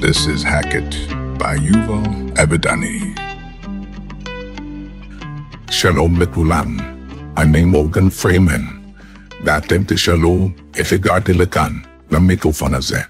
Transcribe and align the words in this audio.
This 0.00 0.26
is 0.26 0.42
Hackett 0.44 0.92
by 1.38 1.56
Yuval 1.56 2.06
Abadani. 2.38 3.26
שלום 5.70 6.20
לכולם, 6.20 6.76
אני 7.36 7.64
מורגן 7.64 8.10
פרימן, 8.10 8.64
ואתם 9.44 9.82
תשאלו 9.86 10.50
איך 10.74 10.92
הגעתי 10.92 11.32
לכאן, 11.32 11.72
למיקרופון 12.10 12.74
הזה. 12.74 13.00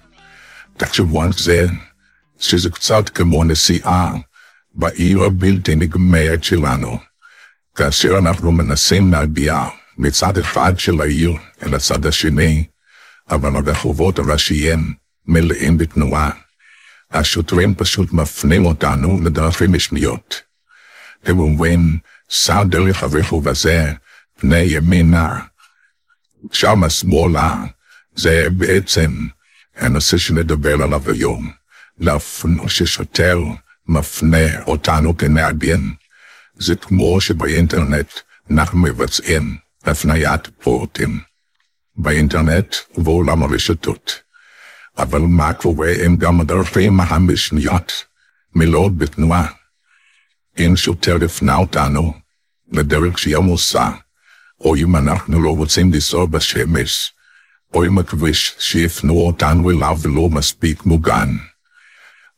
תחשבו 0.77 1.23
על 1.23 1.33
זה, 1.33 1.65
שזה 2.39 2.69
קצת 2.69 3.09
כמו 3.09 3.43
נסיעה 3.43 4.13
בעיר 4.73 5.23
הבלתי 5.23 5.75
נגמרת 5.75 6.43
שלנו, 6.43 6.97
כאשר 7.75 8.17
אנחנו 8.17 8.51
מנסים 8.51 9.11
להביע 9.11 9.63
מצד 9.97 10.37
אחד 10.37 10.79
של 10.79 11.01
העיר 11.01 11.33
אל 11.63 11.75
הצד 11.75 12.05
השני, 12.05 12.63
אבל 13.29 13.55
הרחובות 13.55 14.19
הראשיים 14.19 14.93
מלאים 15.25 15.77
בתנועה. 15.77 16.29
השוטרים 17.11 17.75
פשוט 17.75 18.13
מפנים 18.13 18.65
אותנו 18.65 19.19
לדרכים 19.23 19.73
משניות. 19.73 20.41
הם 21.23 21.39
אומרים, 21.39 21.97
סע 22.29 22.63
דרך 22.63 23.03
הרחוב 23.03 23.47
הזה, 23.47 23.93
פני 24.39 24.61
ימינה, 24.61 25.39
שם 26.51 26.89
שמאלה, 26.89 27.63
זה 28.15 28.47
בעצם 28.57 29.27
הנושא 29.75 30.17
שנדבר 30.17 30.83
עליו 30.83 31.11
היום. 31.11 31.51
להפנות 31.99 32.69
ששוטר 32.69 33.39
מפנה 33.87 34.63
אותנו 34.67 35.17
כנהגים. 35.17 35.93
זה 36.55 36.75
כמו 36.75 37.21
שבאינטרנט 37.21 38.07
אנחנו 38.51 38.79
מבצעים 38.79 39.57
הפניית 39.83 40.47
פורטים. 40.61 41.19
באינטרנט 41.97 42.75
ובעולם 42.97 43.43
הרשתות. 43.43 44.21
אבל 44.97 45.19
מה 45.19 45.53
קורה 45.53 45.91
עם 46.05 46.17
גם 46.17 46.41
הדרכים 46.41 46.99
המשניות, 46.99 48.05
מלאות 48.55 48.97
בתנועה? 48.97 49.47
אם 50.59 50.73
שוטר 50.75 51.17
הפנה 51.25 51.55
אותנו 51.55 52.13
לדרך 52.71 53.19
שהיא 53.19 53.37
עמוסה, 53.37 53.89
או 54.59 54.75
אם 54.75 54.95
אנחנו 54.95 55.41
לא 55.41 55.57
רוצים 55.57 55.93
לנסוע 55.93 56.25
בשמש, 56.25 57.13
או 57.73 57.85
אם 57.85 57.97
הכביש 57.97 58.55
שהפנו 58.59 59.13
אותנו 59.13 59.71
אליו 59.71 59.97
לא 60.05 60.29
מספיק 60.29 60.85
מוגן. 60.85 61.29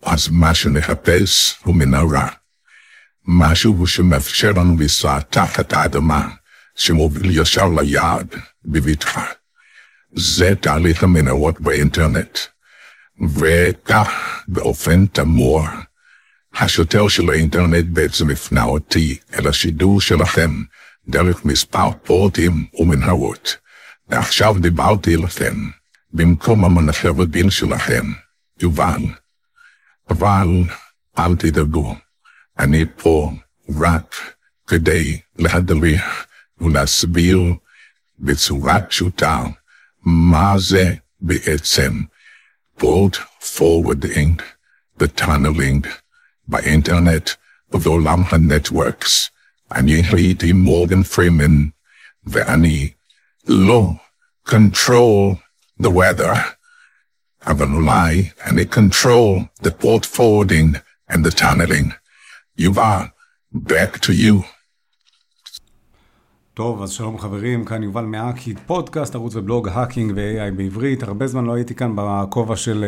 אז 0.03 0.29
מה 0.29 0.53
שנחפש 0.53 1.55
הוא 1.63 1.75
מנהרה. 1.75 2.27
משהו 3.25 3.87
שמאפשר 3.87 4.51
לנו 4.51 4.77
לנסוע 4.79 5.19
תחת 5.19 5.73
האדמה, 5.73 6.29
שמוביל 6.75 7.39
ישר 7.39 7.67
ליעד 7.67 8.35
בבטחה. 8.65 9.25
זה 10.13 10.55
תהליך 10.61 11.03
המנהרות 11.03 11.61
באינטרנט. 11.61 12.39
וכך, 13.35 14.43
באופן 14.47 15.05
תמוה, 15.05 15.81
השוטר 16.55 17.07
של 17.07 17.29
האינטרנט 17.29 17.85
בעצם 17.85 18.29
הפנה 18.29 18.63
אותי 18.63 19.17
אל 19.33 19.47
השידור 19.47 20.01
שלכם 20.01 20.51
דרך 21.07 21.45
מספר 21.45 21.91
פורטים 22.03 22.65
ומנהרות. 22.73 23.57
ועכשיו 24.07 24.55
דיברתי 24.59 25.15
אליכם 25.15 25.55
במקום 26.13 26.65
המנחה 26.65 27.09
רבין 27.09 27.49
שלכם, 27.49 28.05
יובל. 28.61 29.01
אבל 30.09 30.47
אל 31.19 31.35
תדאגו, 31.35 31.95
אני 32.59 32.85
פה 32.97 33.31
רק 33.79 34.15
כדי 34.67 35.19
להדריך 35.37 36.25
ולהסביר 36.61 37.39
בצורה 38.19 38.81
פשוטה 38.81 39.43
מה 40.09 40.53
זה 40.57 40.93
בעצם 41.21 42.01
port 42.77 43.15
forwarding 43.57 44.41
ו 44.97 45.06
tunneling 45.06 45.87
באינטרנט 46.47 47.29
ובעולם 47.71 48.23
ה 48.29 48.39
networks. 48.39 49.29
אני 49.71 50.01
הייתי 50.11 50.53
מורגן 50.53 51.03
פרימן 51.03 51.67
ואני 52.23 52.93
לא 53.47 53.93
control 54.47 55.35
the 55.83 55.87
weather, 55.87 56.37
אבל 57.47 57.67
אולי 57.67 58.29
אני 58.41 58.63
control 58.63 59.63
the 59.63 59.71
port 59.71 60.05
forwarding 60.05 60.77
and 61.11 61.25
the 61.25 61.31
tunneling. 61.31 61.93
יובל, 62.57 63.05
back 63.55 63.99
to 64.01 64.11
you. 64.11 64.58
טוב, 66.59 66.81
אז 66.81 66.89
שלום 66.89 67.17
חברים, 67.17 67.65
כאן 67.65 67.83
יובל 67.83 68.05
מאקי, 68.05 68.53
פודקאסט, 68.65 69.15
ערוץ 69.15 69.35
ובלוג 69.35 69.67
hacking 69.67 70.13
ו-AI 70.15 70.55
בעברית. 70.57 71.03
הרבה 71.03 71.27
זמן 71.27 71.45
לא 71.45 71.53
הייתי 71.53 71.75
כאן 71.75 71.91
בכובע 71.95 72.55
של, 72.55 72.85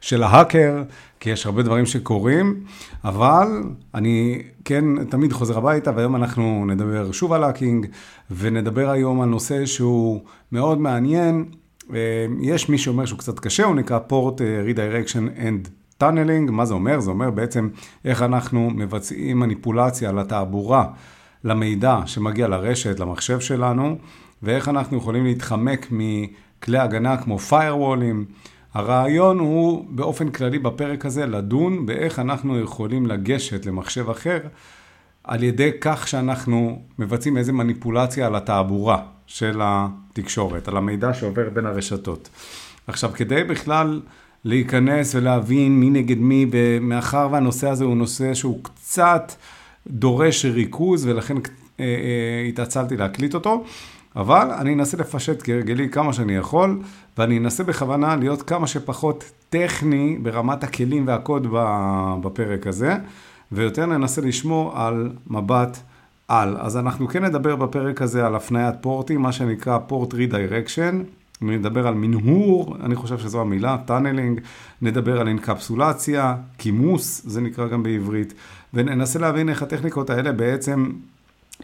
של 0.00 0.22
ההאקר, 0.22 0.82
כי 1.20 1.30
יש 1.30 1.46
הרבה 1.46 1.62
דברים 1.62 1.86
שקורים, 1.86 2.60
אבל 3.04 3.62
אני 3.94 4.42
כן 4.64 5.04
תמיד 5.04 5.32
חוזר 5.32 5.58
הביתה, 5.58 5.92
והיום 5.96 6.16
אנחנו 6.16 6.64
נדבר 6.66 7.12
שוב 7.12 7.32
על 7.32 7.44
hacking, 7.44 7.86
ונדבר 8.30 8.90
היום 8.90 9.20
על 9.20 9.28
נושא 9.28 9.66
שהוא 9.66 10.20
מאוד 10.52 10.78
מעניין. 10.80 11.44
יש 12.40 12.68
מי 12.68 12.78
שאומר 12.78 13.04
שהוא 13.04 13.18
קצת 13.18 13.38
קשה, 13.38 13.64
הוא 13.64 13.74
נקרא 13.74 13.98
port 13.98 14.40
redirection 14.40 15.26
and 15.38 15.68
tunneling. 15.98 16.50
מה 16.50 16.64
זה 16.64 16.74
אומר? 16.74 17.00
זה 17.00 17.10
אומר 17.10 17.30
בעצם 17.30 17.68
איך 18.04 18.22
אנחנו 18.22 18.70
מבצעים 18.74 19.40
מניפולציה 19.40 20.12
לתעבורה. 20.12 20.86
למידע 21.44 21.98
שמגיע 22.06 22.48
לרשת, 22.48 23.00
למחשב 23.00 23.40
שלנו, 23.40 23.98
ואיך 24.42 24.68
אנחנו 24.68 24.96
יכולים 24.96 25.24
להתחמק 25.24 25.86
מכלי 25.90 26.78
הגנה 26.78 27.16
כמו 27.16 27.38
firewall 27.50 28.10
ים. 28.10 28.32
הרעיון 28.74 29.38
הוא 29.38 29.84
באופן 29.88 30.30
כללי 30.30 30.58
בפרק 30.58 31.06
הזה 31.06 31.26
לדון 31.26 31.86
באיך 31.86 32.18
אנחנו 32.18 32.60
יכולים 32.60 33.06
לגשת 33.06 33.66
למחשב 33.66 34.10
אחר 34.10 34.38
על 35.24 35.42
ידי 35.42 35.70
כך 35.80 36.08
שאנחנו 36.08 36.82
מבצעים 36.98 37.36
איזה 37.36 37.52
מניפולציה 37.52 38.26
על 38.26 38.36
התעבורה 38.36 39.02
של 39.26 39.60
התקשורת, 39.62 40.68
על 40.68 40.76
המידע 40.76 41.14
שעובר 41.14 41.50
בין 41.50 41.66
הרשתות. 41.66 42.28
עכשיו, 42.86 43.10
כדי 43.14 43.44
בכלל 43.44 44.00
להיכנס 44.44 45.14
ולהבין 45.14 45.80
מי 45.80 45.90
נגד 45.90 46.18
מי, 46.18 46.46
ומאחר 46.50 47.28
והנושא 47.32 47.68
הזה 47.68 47.84
הוא 47.84 47.96
נושא 47.96 48.34
שהוא 48.34 48.58
קצת... 48.62 49.32
דורש 49.86 50.44
ריכוז, 50.44 51.06
ולכן 51.06 51.36
אה, 51.36 51.40
אה, 51.80 52.46
התעצלתי 52.48 52.96
להקליט 52.96 53.34
אותו. 53.34 53.64
אבל 54.16 54.50
אני 54.50 54.74
אנסה 54.74 54.96
לפשט 54.96 55.42
כהרגלי 55.44 55.88
כמה 55.88 56.12
שאני 56.12 56.36
יכול, 56.36 56.80
ואני 57.18 57.38
אנסה 57.38 57.64
בכוונה 57.64 58.16
להיות 58.16 58.42
כמה 58.42 58.66
שפחות 58.66 59.24
טכני 59.50 60.18
ברמת 60.22 60.64
הכלים 60.64 61.06
והקוד 61.06 61.46
בפרק 62.22 62.66
הזה, 62.66 62.96
ויותר 63.52 63.86
ננסה 63.86 64.20
לשמור 64.20 64.72
על 64.74 65.12
מבט 65.26 65.78
על. 66.28 66.56
אז 66.60 66.76
אנחנו 66.76 67.08
כן 67.08 67.24
נדבר 67.24 67.56
בפרק 67.56 68.02
הזה 68.02 68.26
על 68.26 68.34
הפניית 68.34 68.74
פורטים, 68.80 69.22
מה 69.22 69.32
שנקרא 69.32 69.78
port 69.78 70.14
redirection. 70.14 71.02
נדבר 71.40 71.86
על 71.86 71.94
מנהור, 71.94 72.76
אני 72.82 72.94
חושב 72.94 73.18
שזו 73.18 73.40
המילה, 73.40 73.76
tunneling, 73.84 74.40
נדבר 74.82 75.20
על 75.20 75.28
אינקפסולציה, 75.28 76.36
כימוס, 76.58 77.22
זה 77.24 77.40
נקרא 77.40 77.68
גם 77.68 77.82
בעברית, 77.82 78.34
וננסה 78.74 79.18
להבין 79.18 79.48
איך 79.48 79.62
הטכניקות 79.62 80.10
האלה 80.10 80.32
בעצם 80.32 80.90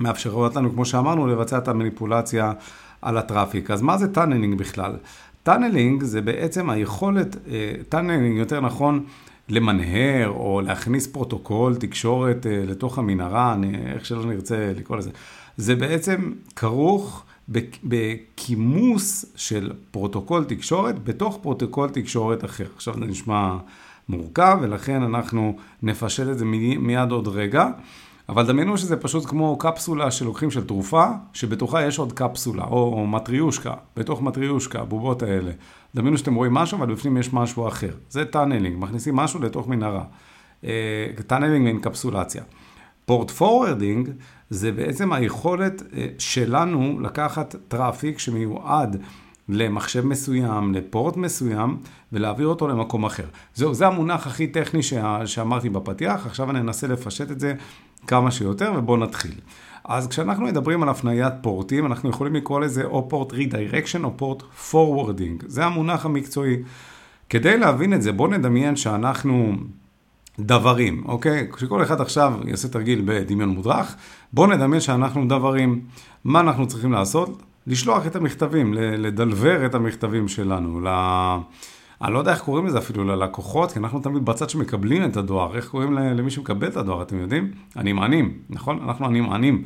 מאפשרות 0.01 0.57
לנו, 0.57 0.73
כמו 0.73 0.85
שאמרנו, 0.85 1.27
לבצע 1.27 1.59
את 1.59 1.69
המניפולציה 1.69 2.53
על 3.03 3.19
ה 3.19 3.25
traffic. 3.25 3.71
אז 3.71 3.83
מה 3.83 3.99
זה 3.99 4.15
tunneling 4.15 4.59
בכלל? 4.59 4.97
tunneling 5.43 6.03
זה 6.03 6.21
בעצם 6.21 6.71
היכולת, 6.71 7.37
tunneling 7.89 8.35
אה, 8.35 8.41
יותר 8.41 8.61
נכון, 8.61 9.05
למנהר 9.49 10.29
או 10.29 10.61
להכניס 10.61 11.07
פרוטוקול 11.07 11.75
תקשורת 11.75 12.47
אה, 12.47 12.63
לתוך 12.67 12.99
המנהרה, 12.99 13.53
אני, 13.53 13.93
איך 13.95 14.07
שלא 14.07 14.25
נרצה 14.25 14.73
לקרוא 14.77 14.99
לזה. 14.99 15.11
זה 15.57 15.75
בעצם 15.75 16.33
כרוך 16.57 17.25
בכימוס 17.85 19.25
של 19.37 19.73
פרוטוקול 19.91 20.45
תקשורת 20.45 21.05
בתוך 21.05 21.39
פרוטוקול 21.43 21.89
תקשורת 21.89 22.45
אחר. 22.45 22.67
עכשיו 22.77 22.95
זה 22.95 23.05
נשמע 23.05 23.57
מורכב, 24.11 24.59
ולכן 24.61 25.03
אנחנו 25.03 25.57
נפשט 25.83 26.29
את 26.29 26.39
זה 26.39 26.45
מיד 26.79 27.11
עוד 27.11 27.29
רגע. 27.29 27.69
אבל 28.29 28.47
דמיינו 28.47 28.79
שזה 28.79 28.97
פשוט 28.97 29.27
כמו 29.27 29.59
קפסולה 29.59 30.11
שלוקחים 30.11 30.51
של 30.51 30.67
תרופה, 30.67 31.07
שבתוכה 31.33 31.87
יש 31.87 31.99
עוד 31.99 32.13
קפסולה, 32.13 32.65
או, 32.65 32.93
או 32.93 33.07
מטריושקה, 33.07 33.75
בתוך 33.97 34.23
מטריושקה, 34.23 34.81
הבובות 34.81 35.23
האלה. 35.23 35.51
דמיינו 35.95 36.19
שאתם 36.19 36.35
רואים 36.35 36.55
משהו, 36.55 36.79
אבל 36.79 36.95
בפנים 36.95 37.17
יש 37.17 37.33
משהו 37.33 37.69
אחר. 37.69 37.91
זה 38.11 38.25
tunneling, 38.25 38.77
מכניסים 38.79 39.17
משהו 39.17 39.41
לתוך 39.43 39.69
מנהרה. 39.69 40.05
tunneling 41.27 41.65
ואינקפסולציה. 41.65 42.43
port 43.05 43.31
forwarding 43.31 44.11
זה 44.51 44.73
בעצם 44.73 45.13
היכולת 45.13 45.83
אה, 45.97 46.07
שלנו 46.19 47.01
לקחת 47.01 47.57
traffic 47.69 48.19
שמיועד 48.19 49.03
למחשב 49.53 50.07
מסוים, 50.07 50.75
לפורט 50.75 51.17
מסוים, 51.17 51.77
ולהעביר 52.13 52.47
אותו 52.47 52.69
למקום 52.69 53.05
אחר. 53.05 53.25
זהו, 53.55 53.75
זה 53.75 53.87
המונח 53.87 54.27
הכי 54.27 54.47
טכני 54.47 54.81
שאמרתי 55.25 55.69
בפתיח, 55.69 56.27
עכשיו 56.27 56.51
אני 56.51 56.61
אנסה 56.61 56.87
לפשט 56.87 57.31
את 57.31 57.41
זה 57.41 57.55
כמה 58.07 58.31
שיותר, 58.31 58.73
ובואו 58.77 58.97
נתחיל. 58.97 59.35
אז 59.85 60.09
כשאנחנו 60.09 60.45
מדברים 60.45 60.83
על 60.83 60.89
הפניית 60.89 61.33
פורטים, 61.43 61.87
אנחנו 61.87 62.11
יכולים 62.11 62.35
לקרוא 62.35 62.61
לזה 62.61 62.85
או 62.85 63.09
port 63.09 63.33
redirection 63.33 64.05
או 64.05 64.17
port 64.17 64.43
forwarding. 64.43 65.43
זה 65.47 65.65
המונח 65.65 66.07
המקצועי. 66.07 66.57
כדי 67.29 67.59
להבין 67.59 67.95
את 67.95 68.03
זה, 68.03 68.13
בואו 68.13 68.31
נדמיין 68.31 68.77
שאנחנו 68.77 69.57
דברים, 70.39 71.03
אוקיי? 71.07 71.49
כשכל 71.53 71.83
אחד 71.83 72.01
עכשיו 72.01 72.33
יעשה 72.47 72.69
תרגיל 72.69 73.03
בדמיון 73.05 73.49
מודרך, 73.49 73.97
בואו 74.33 74.51
נדמיין 74.51 74.81
שאנחנו 74.81 75.29
דברים. 75.29 75.81
מה 76.25 76.41
אנחנו 76.41 76.67
צריכים 76.67 76.93
לעשות? 76.93 77.43
לשלוח 77.71 78.07
את 78.07 78.17
המכתבים, 78.17 78.75
לדלבר 78.75 79.67
את 79.67 79.75
המכתבים 79.75 80.29
שלנו. 80.29 80.81
ל... 80.81 80.89
אני 82.03 82.13
לא 82.13 82.19
יודע 82.19 82.33
איך 82.33 82.41
קוראים 82.41 82.67
לזה 82.67 82.79
אפילו 82.79 83.05
ללקוחות, 83.05 83.73
כי 83.73 83.79
אנחנו 83.79 84.01
תמיד 84.01 84.25
בצד 84.25 84.51
שמקבלים 84.51 85.05
את 85.05 85.17
הדואר. 85.17 85.57
איך 85.57 85.69
קוראים 85.69 85.93
למי 85.93 86.31
שמקבל 86.31 86.69
את 86.69 86.77
הדואר, 86.77 87.03
אתם 87.03 87.21
יודעים? 87.21 87.51
הנמענים, 87.75 88.39
נכון? 88.51 88.79
אנחנו 88.83 89.07
הנמענים. 89.07 89.65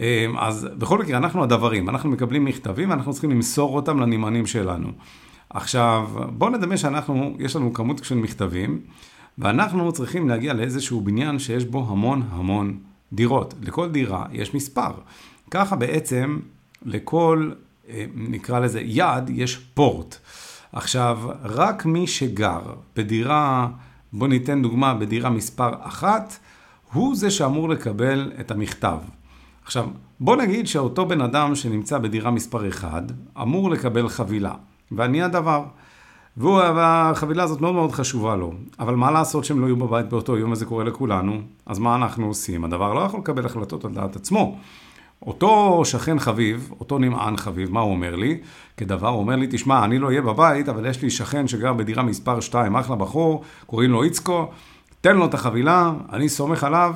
אמ, 0.00 0.04
אז 0.38 0.68
בכל 0.78 0.98
מקרה, 0.98 1.18
אנחנו 1.18 1.42
הדברים, 1.42 1.88
אנחנו 1.88 2.10
מקבלים 2.10 2.44
מכתבים 2.44 2.90
ואנחנו 2.90 3.12
צריכים 3.12 3.30
למסור 3.30 3.76
אותם 3.76 4.00
לנמענים 4.00 4.46
שלנו. 4.46 4.88
עכשיו, 5.50 6.08
בואו 6.28 6.50
נדמה 6.50 6.76
שאנחנו, 6.76 7.36
יש 7.38 7.56
לנו 7.56 7.72
כמות 7.72 8.04
של 8.04 8.14
מכתבים, 8.14 8.80
ואנחנו 9.38 9.92
צריכים 9.92 10.28
להגיע 10.28 10.52
לאיזשהו 10.52 11.00
בניין 11.00 11.38
שיש 11.38 11.64
בו 11.64 11.86
המון 11.88 12.22
המון 12.30 12.78
דירות. 13.12 13.54
לכל 13.62 13.88
דירה 13.88 14.26
יש 14.32 14.54
מספר. 14.54 14.90
ככה 15.50 15.76
בעצם 15.76 16.38
לכל, 16.86 17.50
אה, 17.88 18.04
נקרא 18.14 18.58
לזה 18.58 18.80
יעד, 18.80 19.30
יש 19.30 19.56
פורט. 19.56 20.16
עכשיו, 20.72 21.18
רק 21.42 21.86
מי 21.86 22.06
שגר 22.06 22.60
בדירה, 22.96 23.68
בוא 24.12 24.28
ניתן 24.28 24.62
דוגמה, 24.62 24.94
בדירה 24.94 25.30
מספר 25.30 25.70
אחת, 25.80 26.36
הוא 26.92 27.16
זה 27.16 27.30
שאמור 27.30 27.68
לקבל 27.68 28.32
את 28.40 28.50
המכתב. 28.50 28.98
עכשיו, 29.64 29.86
בוא 30.20 30.36
נגיד 30.36 30.66
שאותו 30.66 31.06
בן 31.06 31.20
אדם 31.20 31.54
שנמצא 31.54 31.98
בדירה 31.98 32.30
מספר 32.30 32.68
1, 32.68 33.02
אמור 33.42 33.70
לקבל 33.70 34.08
חבילה, 34.08 34.54
ואני 34.92 35.22
הדבר. 35.22 35.64
והחבילה 36.36 37.42
הזאת 37.42 37.60
מאוד 37.60 37.74
מאוד 37.74 37.92
חשובה 37.92 38.36
לו. 38.36 38.52
אבל 38.80 38.94
מה 38.94 39.10
לעשות 39.10 39.44
שהם 39.44 39.60
לא 39.60 39.66
יהיו 39.66 39.76
בבית 39.76 40.08
באותו 40.08 40.36
יום 40.36 40.52
וזה 40.52 40.64
קורה 40.64 40.84
לכולנו? 40.84 41.40
אז 41.66 41.78
מה 41.78 41.94
אנחנו 41.94 42.26
עושים? 42.26 42.64
הדבר 42.64 42.94
לא 42.94 43.00
יכול 43.00 43.20
לקבל 43.20 43.46
החלטות 43.46 43.84
על 43.84 43.92
דעת 43.92 44.16
עצמו. 44.16 44.58
אותו 45.22 45.82
שכן 45.84 46.18
חביב, 46.18 46.72
אותו 46.80 46.98
נמען 46.98 47.36
חביב, 47.36 47.72
מה 47.72 47.80
הוא 47.80 47.90
אומר 47.90 48.16
לי? 48.16 48.38
כדבר, 48.76 49.08
הוא 49.08 49.18
אומר 49.18 49.36
לי, 49.36 49.46
תשמע, 49.50 49.84
אני 49.84 49.98
לא 49.98 50.06
אהיה 50.06 50.22
בבית, 50.22 50.68
אבל 50.68 50.86
יש 50.86 51.02
לי 51.02 51.10
שכן 51.10 51.48
שגר 51.48 51.72
בדירה 51.72 52.02
מספר 52.02 52.40
2, 52.40 52.76
אחלה 52.76 52.96
בחור, 52.96 53.42
קוראים 53.66 53.90
לו 53.90 54.02
איצקו, 54.02 54.48
תן 55.00 55.16
לו 55.16 55.24
את 55.24 55.34
החבילה, 55.34 55.92
אני 56.12 56.28
סומך 56.28 56.64
עליו, 56.64 56.94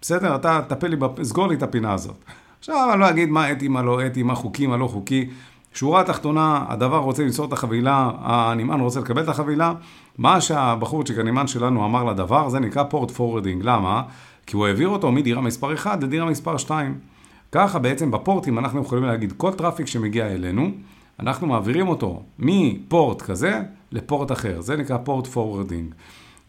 בסדר, 0.00 0.34
אתה 0.34 0.60
טפל 0.68 0.86
לי, 0.86 0.96
סגור 1.22 1.48
לי 1.48 1.54
את 1.54 1.62
הפינה 1.62 1.92
הזאת. 1.92 2.24
עכשיו, 2.58 2.90
אני 2.92 3.00
לא 3.00 3.10
אגיד 3.10 3.28
מה 3.28 3.52
אתי, 3.52 3.68
מה 3.68 3.82
לא 3.82 4.06
אתי, 4.06 4.22
מה 4.22 4.34
חוקי, 4.34 4.66
מה 4.66 4.76
לא 4.76 4.86
חוקי. 4.86 5.28
שורה 5.74 6.00
התחתונה, 6.00 6.64
הדוור 6.68 6.98
רוצה 6.98 7.22
למסור 7.22 7.46
את 7.46 7.52
החבילה, 7.52 8.10
הנמען 8.20 8.80
רוצה 8.80 9.00
לקבל 9.00 9.22
את 9.22 9.28
החבילה. 9.28 9.72
מה 10.18 10.40
שהבחורצ'יק, 10.40 11.18
הנמען 11.18 11.46
שלנו, 11.46 11.84
אמר 11.84 12.04
לדוור, 12.04 12.48
זה 12.48 12.60
נקרא 12.60 12.84
port 12.84 13.10
forwarding. 13.10 13.62
למה? 13.64 14.02
כי 14.46 14.56
הוא 14.56 14.66
העביר 14.66 14.88
אותו 14.88 15.12
מדירה 15.12 15.40
מספר 15.40 15.74
1 15.74 16.02
לדירה 16.02 16.26
מספר 16.26 16.56
2. 16.56 17.11
ככה 17.52 17.78
בעצם 17.78 18.10
בפורטים 18.10 18.58
אנחנו 18.58 18.80
יכולים 18.80 19.04
להגיד, 19.04 19.32
כל 19.36 19.52
traffic 19.52 19.86
שמגיע 19.86 20.26
אלינו, 20.26 20.70
אנחנו 21.20 21.46
מעבירים 21.46 21.88
אותו 21.88 22.22
מפורט 22.38 23.22
כזה 23.22 23.60
לפורט 23.92 24.32
אחר. 24.32 24.60
זה 24.60 24.76
נקרא 24.76 24.98
port 24.98 25.26
forwarding. 25.26 25.94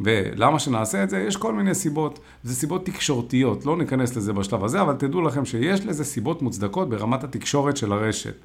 ולמה 0.01 0.59
שנעשה 0.59 1.03
את 1.03 1.09
זה? 1.09 1.19
יש 1.19 1.38
כל 1.38 1.53
מיני 1.53 1.75
סיבות. 1.75 2.19
זה 2.44 2.55
סיבות 2.55 2.85
תקשורתיות, 2.85 3.65
לא 3.65 3.77
ניכנס 3.77 4.15
לזה 4.15 4.33
בשלב 4.33 4.63
הזה, 4.63 4.81
אבל 4.81 4.94
תדעו 4.94 5.21
לכם 5.21 5.45
שיש 5.45 5.85
לזה 5.85 6.03
סיבות 6.03 6.41
מוצדקות 6.41 6.89
ברמת 6.89 7.23
התקשורת 7.23 7.77
של 7.77 7.94
הרשת. 7.94 8.35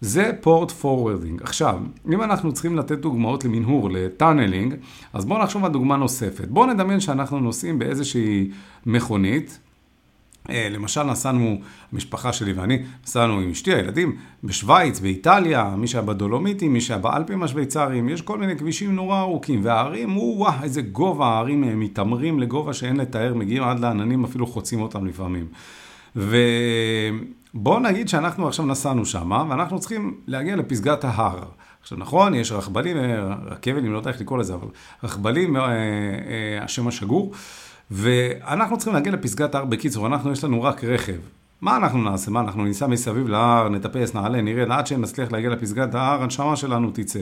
זה 0.00 0.30
port 0.40 0.70
forwarding. 0.70 1.42
עכשיו, 1.42 1.80
אם 2.12 2.22
אנחנו 2.22 2.52
צריכים 2.52 2.76
לתת 2.76 2.98
דוגמאות 2.98 3.44
למנהור, 3.44 3.90
ל 3.90 3.98
tunneling, 3.98 4.74
אז 5.12 5.24
בואו 5.24 5.42
נחשוב 5.42 5.64
על 5.64 5.72
דוגמה 5.72 5.96
נוספת. 5.96 6.48
בואו 6.48 6.66
נדמיין 6.66 7.00
שאנחנו 7.00 7.40
נוסעים 7.40 7.78
באיזושהי 7.78 8.50
מכונית, 8.86 9.58
למשל 10.48 11.02
נסענו, 11.02 11.58
המשפחה 11.92 12.32
שלי 12.32 12.52
ואני, 12.52 12.78
נסענו 13.04 13.40
עם 13.40 13.50
אשתי, 13.50 13.74
הילדים, 13.74 14.16
בשוויץ, 14.44 15.00
באיטליה, 15.00 15.74
מי 15.76 15.86
שהיה 15.86 16.02
בדולומיטים, 16.02 16.72
מי 16.72 16.80
שהיה 16.80 16.98
באלפים 16.98 17.42
השוויצריים, 17.42 18.08
יש 18.08 18.22
כל 18.22 18.38
מיני 18.38 18.58
כבישים 18.58 18.94
נורא 18.94 19.20
ארוכים, 19.20 19.60
וההרים, 19.64 20.18
וואו, 20.18 20.62
איזה 20.62 20.82
גובה, 20.82 21.26
ההרים 21.26 21.64
אה, 21.64 21.74
מיתמרים 21.74 22.40
לגובה 22.40 22.72
שאין 22.72 22.96
לתאר, 22.96 23.34
מגיעים 23.34 23.62
עד 23.62 23.80
לעננים, 23.80 24.24
אפילו 24.24 24.46
חוצים 24.46 24.80
אותם 24.80 25.06
לפעמים. 25.06 25.46
ובואו 26.16 27.78
נגיד 27.80 28.08
שאנחנו 28.08 28.48
עכשיו 28.48 28.66
נסענו 28.66 29.06
שם, 29.06 29.30
ואנחנו 29.48 29.80
צריכים 29.80 30.14
להגיע 30.26 30.56
לפסגת 30.56 31.04
ההר. 31.04 31.44
עכשיו 31.82 31.98
נכון, 31.98 32.34
יש 32.34 32.52
רכבלים, 32.52 32.96
אה, 32.96 33.34
רכבלים, 33.44 33.92
לא 33.92 33.98
יודע 33.98 34.10
איך 34.10 34.20
לקרוא 34.20 34.38
לזה, 34.38 34.54
אבל 34.54 34.68
רכבלים, 35.04 35.56
השם 36.60 36.88
השגור. 36.88 37.32
ואנחנו 37.90 38.76
צריכים 38.76 38.94
להגיע 38.94 39.12
לפסגת 39.12 39.54
ההר. 39.54 39.64
בקיצור, 39.64 40.06
אנחנו, 40.06 40.32
יש 40.32 40.44
לנו 40.44 40.62
רק 40.62 40.84
רכב. 40.84 41.16
מה 41.60 41.76
אנחנו 41.76 42.02
נעשה? 42.10 42.30
מה, 42.30 42.40
אנחנו 42.40 42.64
ניסע 42.64 42.86
מסביב 42.86 43.28
להר, 43.28 43.68
נטפס, 43.68 44.14
נעלה, 44.14 44.42
נרד, 44.42 44.70
עד 44.70 44.86
שנצליח 44.86 45.32
להגיע 45.32 45.50
לפסגת 45.50 45.94
ההר, 45.94 46.22
הנשמה 46.22 46.56
שלנו 46.56 46.90
תצא. 46.90 47.20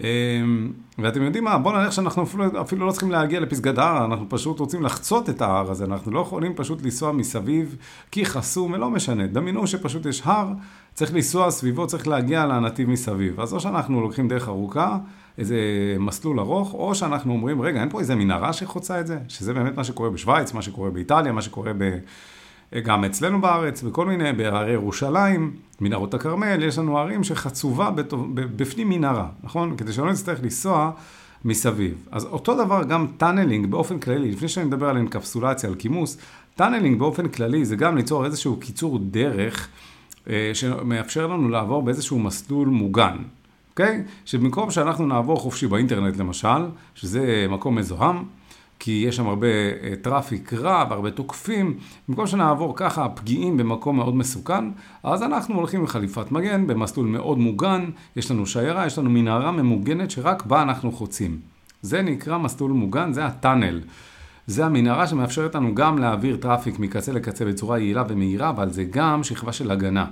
אמ, 0.00 0.72
ואתם 0.98 1.22
יודעים 1.22 1.44
מה, 1.44 1.58
בואו 1.58 1.78
נלך 1.78 1.92
שאנחנו 1.92 2.22
אפילו, 2.22 2.60
אפילו 2.60 2.86
לא 2.86 2.92
צריכים 2.92 3.10
להגיע 3.10 3.40
לפסגת 3.40 3.78
ההר, 3.78 4.04
אנחנו 4.04 4.26
פשוט 4.28 4.60
רוצים 4.60 4.82
לחצות 4.82 5.30
את 5.30 5.42
ההר 5.42 5.70
הזה, 5.70 5.84
אנחנו 5.84 6.12
לא 6.12 6.20
יכולים 6.20 6.54
פשוט 6.54 6.82
לנסוע 6.82 7.12
מסביב, 7.12 7.76
כי 8.10 8.24
חסום, 8.24 8.72
ולא 8.72 8.90
משנה. 8.90 9.26
דמיינו 9.26 9.66
שפשוט 9.66 10.06
יש 10.06 10.22
הר, 10.24 10.48
צריך 10.94 11.14
לנסוע 11.14 11.50
סביבו, 11.50 11.86
צריך 11.86 12.08
להגיע 12.08 12.46
לנתיב 12.46 12.90
מסביב. 12.90 13.40
אז 13.40 13.52
או 13.52 13.60
שאנחנו 13.60 14.00
לוקחים 14.00 14.28
דרך 14.28 14.48
ארוכה, 14.48 14.98
איזה 15.38 15.56
מסלול 15.98 16.40
ארוך, 16.40 16.74
או 16.74 16.94
שאנחנו 16.94 17.32
אומרים, 17.32 17.60
רגע, 17.62 17.80
אין 17.80 17.90
פה 17.90 18.00
איזה 18.00 18.14
מנהרה 18.14 18.52
שחוצה 18.52 19.00
את 19.00 19.06
זה? 19.06 19.18
שזה 19.28 19.54
באמת 19.54 19.76
מה 19.76 19.84
שקורה 19.84 20.10
בשוויץ, 20.10 20.52
מה 20.52 20.62
שקורה 20.62 20.90
באיטליה, 20.90 21.32
מה 21.32 21.42
שקורה 21.42 21.72
ב... 21.78 21.98
גם 22.84 23.04
אצלנו 23.04 23.40
בארץ, 23.40 23.82
בכל 23.82 24.06
מיני, 24.06 24.32
בהרי 24.32 24.72
ירושלים, 24.72 25.56
מנהרות 25.80 26.14
הכרמל, 26.14 26.62
יש 26.62 26.78
לנו 26.78 26.98
הרים 26.98 27.24
שחצובה 27.24 27.90
בפנים 28.34 28.88
מנהרה, 28.88 29.28
נכון? 29.42 29.76
כדי 29.76 29.92
שלא 29.92 30.10
נצטרך 30.10 30.42
לנסוע 30.42 30.90
מסביב. 31.44 32.06
אז 32.10 32.24
אותו 32.24 32.64
דבר 32.64 32.84
גם 32.84 33.06
tunneling 33.16 33.66
באופן 33.66 33.98
כללי, 33.98 34.30
לפני 34.30 34.48
שאני 34.48 34.66
מדבר 34.66 34.88
על 34.88 34.96
אנקפסולציה, 34.96 35.68
על 35.68 35.74
כימוס, 35.74 36.18
tunneling 36.56 36.98
באופן 36.98 37.28
כללי 37.28 37.64
זה 37.64 37.76
גם 37.76 37.96
ליצור 37.96 38.24
איזשהו 38.24 38.56
קיצור 38.56 38.98
דרך 39.02 39.68
אה, 40.30 40.50
שמאפשר 40.54 41.26
לנו 41.26 41.48
לעבור 41.48 41.82
באיזשהו 41.82 42.18
מסלול 42.18 42.68
מוגן. 42.68 43.16
אוקיי? 43.80 44.02
שבמקום 44.24 44.70
שאנחנו 44.70 45.06
נעבור 45.06 45.40
חופשי 45.40 45.66
באינטרנט 45.66 46.16
למשל, 46.16 46.66
שזה 46.94 47.46
מקום 47.50 47.74
מזוהם, 47.74 48.24
כי 48.78 49.04
יש 49.08 49.16
שם 49.16 49.26
הרבה 49.26 49.46
אה, 49.46 49.94
traffic 50.02 50.52
רב, 50.52 50.92
הרבה 50.92 51.10
תוקפים, 51.10 51.74
במקום 52.08 52.26
שנעבור 52.26 52.72
ככה 52.76 53.08
פגיעים 53.08 53.56
במקום 53.56 53.96
מאוד 53.96 54.16
מסוכן, 54.16 54.64
אז 55.02 55.22
אנחנו 55.22 55.54
הולכים 55.54 55.80
עם 55.80 55.86
חליפת 55.86 56.32
מגן 56.32 56.66
במסלול 56.66 57.06
מאוד 57.06 57.38
מוגן, 57.38 57.90
יש 58.16 58.30
לנו 58.30 58.46
שיירה, 58.46 58.86
יש 58.86 58.98
לנו 58.98 59.10
מנהרה 59.10 59.52
ממוגנת 59.52 60.10
שרק 60.10 60.46
בה 60.46 60.62
אנחנו 60.62 60.92
חוצים. 60.92 61.40
זה 61.82 62.02
נקרא 62.02 62.38
מסלול 62.38 62.72
מוגן, 62.72 63.12
זה 63.12 63.26
ה 63.26 63.33
tunnel. 63.33 63.80
זה 64.46 64.66
המנהרה 64.66 65.06
שמאפשרת 65.06 65.54
לנו 65.54 65.74
גם 65.74 65.98
להעביר 65.98 66.36
traffic 66.36 66.78
מקצה 66.78 67.12
לקצה 67.12 67.44
בצורה 67.44 67.78
יעילה 67.78 68.04
ומהירה, 68.08 68.50
אבל 68.50 68.70
זה 68.70 68.84
גם 68.84 69.24
שכבה 69.24 69.52
של 69.52 69.70
הגנה. 69.70 70.06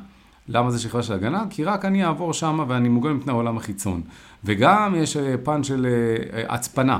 למה 0.48 0.70
זה 0.70 0.78
שכבה 0.78 1.02
של 1.02 1.12
הגנה? 1.12 1.44
כי 1.50 1.64
רק 1.64 1.84
אני 1.84 2.04
אעבור 2.04 2.32
שם 2.32 2.64
ואני 2.68 2.88
מוגן 2.88 3.12
מפני 3.12 3.32
העולם 3.32 3.56
החיצון. 3.56 4.02
וגם 4.44 4.94
יש 4.96 5.16
אה, 5.16 5.34
פן 5.44 5.62
של 5.62 5.86
אה, 5.86 6.38
אה, 6.38 6.54
הצפנה. 6.54 6.98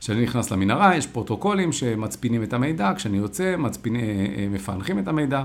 כשאני 0.00 0.22
נכנס 0.22 0.50
למנהרה, 0.50 0.96
יש 0.96 1.06
פרוטוקולים 1.06 1.72
שמצפינים 1.72 2.42
את 2.42 2.52
המידע, 2.52 2.92
כשאני 2.96 3.16
יוצא, 3.16 3.56
מצפינים, 3.58 4.06
מפענחים 4.52 4.98
את 4.98 5.08
המידע, 5.08 5.42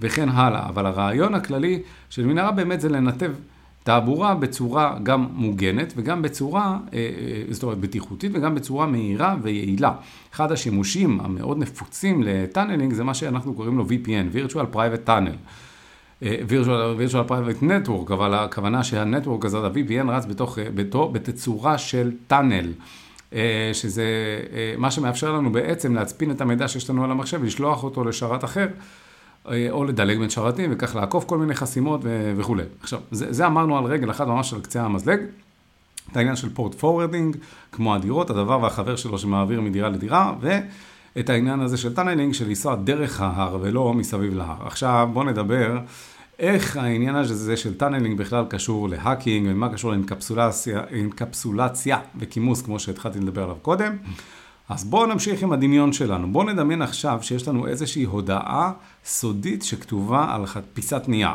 וכן 0.00 0.28
הלאה. 0.28 0.68
אבל 0.68 0.86
הרעיון 0.86 1.34
הכללי 1.34 1.82
של 2.10 2.26
מנהרה 2.26 2.52
באמת 2.52 2.80
זה 2.80 2.88
לנתב 2.88 3.32
תעבורה 3.82 4.34
בצורה 4.34 4.98
גם 5.02 5.26
מוגנת 5.32 5.92
וגם 5.96 6.22
בצורה, 6.22 6.78
זאת 7.50 7.62
אומרת, 7.62 7.78
בטיחותית 7.78 8.32
וגם 8.34 8.54
בצורה 8.54 8.86
מהירה 8.86 9.36
ויעילה. 9.42 9.92
אחד 10.34 10.52
השימושים 10.52 11.20
המאוד 11.20 11.58
נפוצים 11.58 12.22
ל 12.22 12.29
tunneling 12.29 12.92
זה 12.92 13.04
מה 13.04 13.14
שאנחנו 13.14 13.54
קוראים 13.54 13.78
לו 13.78 13.84
VPN, 13.86 14.52
virtual 14.52 14.74
private 14.74 15.08
tunnel. 15.08 15.36
Virtual 16.22 17.28
private 17.28 17.62
network, 17.62 18.12
אבל 18.12 18.34
הכוונה 18.34 18.84
שה 18.84 19.02
network 19.02 19.44
הזאת, 19.44 19.76
ה-VPN 19.76 20.10
רץ 20.10 20.26
בתוך, 20.26 20.58
בתוך, 20.74 21.10
בתצורה 21.12 21.78
של 21.78 22.12
tunnel, 22.26 22.72
אה, 23.34 23.70
שזה 23.72 24.04
אה, 24.52 24.74
מה 24.78 24.90
שמאפשר 24.90 25.32
לנו 25.32 25.52
בעצם 25.52 25.94
להצפין 25.94 26.30
את 26.30 26.40
המידע 26.40 26.68
שיש 26.68 26.90
לנו 26.90 27.04
על 27.04 27.10
המחשב, 27.10 27.44
לשלוח 27.44 27.84
אותו 27.84 28.04
לשרת 28.04 28.44
אחר, 28.44 28.66
אה, 29.48 29.66
או 29.70 29.84
לדלג 29.84 30.18
בין 30.18 30.30
שרתים, 30.30 30.70
וכך 30.72 30.96
לעקוף 30.96 31.24
כל 31.24 31.38
מיני 31.38 31.54
חסימות 31.54 32.00
וכולי. 32.36 32.62
עכשיו, 32.82 33.00
זה, 33.10 33.32
זה 33.32 33.46
אמרנו 33.46 33.78
על 33.78 33.84
רגל 33.84 34.10
אחת 34.10 34.26
ממש 34.26 34.52
על 34.52 34.60
קצה 34.60 34.82
המזלג. 34.82 35.20
את 36.12 36.16
העניין 36.16 36.36
של 36.36 36.54
port 36.54 36.74
forwarding, 36.74 37.36
כמו 37.72 37.94
הדירות, 37.94 38.30
הדוור 38.30 38.62
והחבר 38.62 38.96
שלו 38.96 39.18
שמעביר 39.18 39.60
מדירה 39.60 39.88
לדירה, 39.88 40.34
ואת 40.40 41.30
העניין 41.30 41.60
הזה 41.60 41.76
של 41.76 41.94
tunneling, 41.94 42.34
של 42.34 42.48
לנסוע 42.48 42.74
דרך 42.74 43.20
ההר 43.20 43.58
ולא 43.60 43.94
מסביב 43.94 44.34
להר. 44.34 44.66
עכשיו 44.66 45.08
בואו 45.12 45.24
נדבר 45.24 45.78
איך 46.40 46.76
העניין 46.76 47.14
הזה 47.14 47.56
של 47.56 47.74
tunneling 47.74 48.18
בכלל 48.18 48.44
קשור 48.48 48.88
ל 48.88 48.94
hacking, 48.94 49.46
ומה 49.50 49.72
קשור 49.72 49.90
לאינקפסולציה 49.90 50.82
אינקפסולציה 50.90 51.98
וכימוס, 52.18 52.62
כמו 52.62 52.78
שהתחלתי 52.78 53.20
לדבר 53.20 53.42
עליו 53.42 53.56
קודם. 53.62 53.96
אז 54.68 54.84
בואו 54.84 55.06
נמשיך 55.06 55.42
עם 55.42 55.52
הדמיון 55.52 55.92
שלנו. 55.92 56.32
בואו 56.32 56.44
נדמיין 56.44 56.82
עכשיו 56.82 57.18
שיש 57.22 57.48
לנו 57.48 57.66
איזושהי 57.66 58.04
הודעה 58.04 58.72
סודית 59.04 59.62
שכתובה 59.62 60.34
על 60.34 60.44
פיסת 60.74 61.02
נייר. 61.08 61.30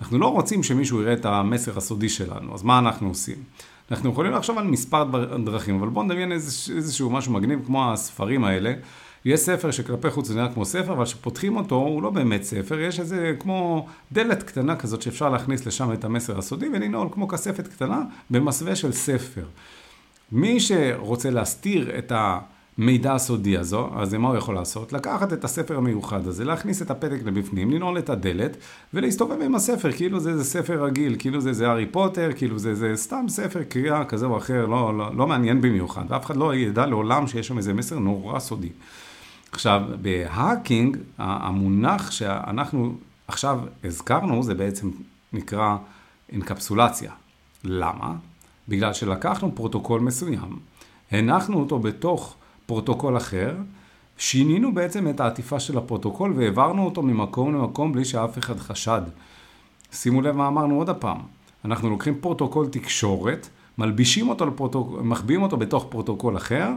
אנחנו 0.00 0.18
לא 0.18 0.26
רוצים 0.26 0.62
שמישהו 0.62 1.02
יראה 1.02 1.12
את 1.12 1.24
המסר 1.24 1.78
הסודי 1.78 2.08
שלנו, 2.08 2.54
אז 2.54 2.62
מה 2.62 2.78
אנחנו 2.78 3.08
עושים? 3.08 3.36
אנחנו 3.90 4.10
יכולים 4.10 4.32
לחשוב 4.32 4.58
על 4.58 4.64
מספר 4.64 5.04
דרכים, 5.44 5.78
אבל 5.78 5.88
בואו 5.88 6.04
נדמיין 6.04 6.32
איזשהו 6.32 7.10
משהו 7.10 7.32
מגניב 7.32 7.60
כמו 7.66 7.92
הספרים 7.92 8.44
האלה. 8.44 8.74
יש 9.26 9.40
ספר 9.40 9.70
שכלפי 9.70 10.10
חוץ 10.10 10.26
זה 10.26 10.34
נראה 10.34 10.52
כמו 10.54 10.64
ספר, 10.64 10.92
אבל 10.92 11.04
כשפותחים 11.04 11.56
אותו 11.56 11.74
הוא 11.74 12.02
לא 12.02 12.10
באמת 12.10 12.42
ספר, 12.42 12.80
יש 12.80 13.00
איזה 13.00 13.34
כמו 13.38 13.86
דלת 14.12 14.42
קטנה 14.42 14.76
כזאת 14.76 15.02
שאפשר 15.02 15.28
להכניס 15.28 15.66
לשם 15.66 15.92
את 15.92 16.04
המסר 16.04 16.38
הסודי 16.38 16.68
ולנעול 16.68 17.08
כמו 17.12 17.28
כספת 17.28 17.68
קטנה 17.68 18.02
במסווה 18.30 18.76
של 18.76 18.92
ספר. 18.92 19.44
מי 20.32 20.60
שרוצה 20.60 21.30
להסתיר 21.30 21.98
את 21.98 22.12
ה... 22.12 22.38
מידע 22.78 23.14
הסודי 23.14 23.56
הזו, 23.56 23.88
אז 23.96 24.14
מה 24.14 24.28
הוא 24.28 24.36
יכול 24.36 24.54
לעשות? 24.54 24.92
לקחת 24.92 25.32
את 25.32 25.44
הספר 25.44 25.76
המיוחד 25.76 26.26
הזה, 26.26 26.44
להכניס 26.44 26.82
את 26.82 26.90
הפתק 26.90 27.18
לבפנים, 27.24 27.70
לנעול 27.70 27.98
את 27.98 28.10
הדלת 28.10 28.56
ולהסתובב 28.94 29.42
עם 29.42 29.54
הספר, 29.54 29.92
כאילו 29.92 30.20
זה 30.20 30.30
איזה 30.30 30.44
ספר 30.44 30.84
רגיל, 30.84 31.16
כאילו 31.18 31.40
זה 31.40 31.48
איזה 31.48 31.68
הארי 31.68 31.86
פוטר, 31.86 32.30
כאילו 32.36 32.58
זה, 32.58 32.74
זה 32.74 32.92
סתם 32.96 33.24
ספר 33.28 33.62
קריאה 33.62 34.04
כזה 34.04 34.26
או 34.26 34.36
אחר, 34.36 34.66
לא, 34.66 34.98
לא, 34.98 35.16
לא 35.16 35.26
מעניין 35.26 35.60
במיוחד, 35.60 36.04
ואף 36.08 36.24
אחד 36.24 36.36
לא 36.36 36.54
ידע 36.54 36.86
לעולם 36.86 37.26
שיש 37.26 37.46
שם 37.46 37.58
איזה 37.58 37.74
מסר 37.74 37.98
נורא 37.98 38.38
סודי. 38.38 38.70
עכשיו, 39.56 39.82
בהאקינג, 40.02 40.96
המונח 41.18 42.10
שאנחנו 42.10 42.94
עכשיו 43.28 43.60
הזכרנו, 43.84 44.42
זה 44.42 44.54
בעצם 44.54 44.90
נקרא 45.32 45.76
אינקפסולציה. 46.32 47.12
למה? 47.64 48.14
בגלל 48.68 48.92
שלקחנו 48.92 49.54
פרוטוקול 49.54 50.00
מסוים, 50.00 50.58
הנחנו 51.10 51.60
אותו 51.60 51.78
בתוך 51.78 52.34
פרוטוקול 52.66 53.16
אחר, 53.16 53.56
שינינו 54.18 54.74
בעצם 54.74 55.08
את 55.08 55.20
העטיפה 55.20 55.60
של 55.60 55.78
הפרוטוקול 55.78 56.32
והעברנו 56.36 56.84
אותו 56.84 57.02
ממקום 57.02 57.54
למקום 57.54 57.92
בלי 57.92 58.04
שאף 58.04 58.38
אחד 58.38 58.58
חשד. 58.58 59.02
שימו 59.92 60.22
לב 60.22 60.36
מה 60.36 60.48
אמרנו 60.48 60.78
עוד 60.78 60.88
הפעם. 60.88 61.20
אנחנו 61.64 61.90
לוקחים 61.90 62.14
פרוטוקול 62.20 62.66
תקשורת, 62.68 63.48
מלבישים 63.78 64.28
אותו 64.28 64.46
לפרוטוקול, 64.46 65.02
מחביאים 65.02 65.42
אותו 65.42 65.56
בתוך 65.56 65.86
פרוטוקול 65.88 66.36
אחר, 66.36 66.70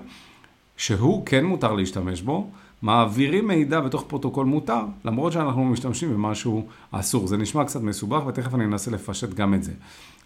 שהוא 0.78 1.26
כן 1.26 1.46
מותר 1.46 1.74
להשתמש 1.74 2.22
בו, 2.22 2.50
מעבירים 2.82 3.48
מידע 3.48 3.80
בתוך 3.80 4.04
פרוטוקול 4.08 4.46
מותר, 4.46 4.82
למרות 5.06 5.32
שאנחנו 5.32 5.66
משתמשים 5.66 6.14
במשהו 6.14 6.68
אסור. 6.92 7.28
זה 7.28 7.38
נשמע 7.38 7.66
קצת 7.66 7.82
מסובך 7.82 8.26
ותכף 8.26 8.56
אני 8.56 8.66
אנסה 8.66 8.92
לפשט 8.92 9.34
גם 9.34 9.54
את 9.54 9.64
זה. 9.64 9.72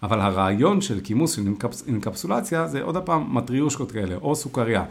אבל 0.04 0.20
הרעיון 0.20 0.82
של 0.82 1.00
כימוס, 1.04 1.36
של 1.36 1.42
אינקפסולציה, 1.88 2.68
זה 2.68 2.82
עוד 2.82 2.98
פעם 2.98 3.36
מטריושקות 3.36 3.92
כאלה, 3.92 4.16
או 4.16 4.36
סוכריה. 4.36 4.84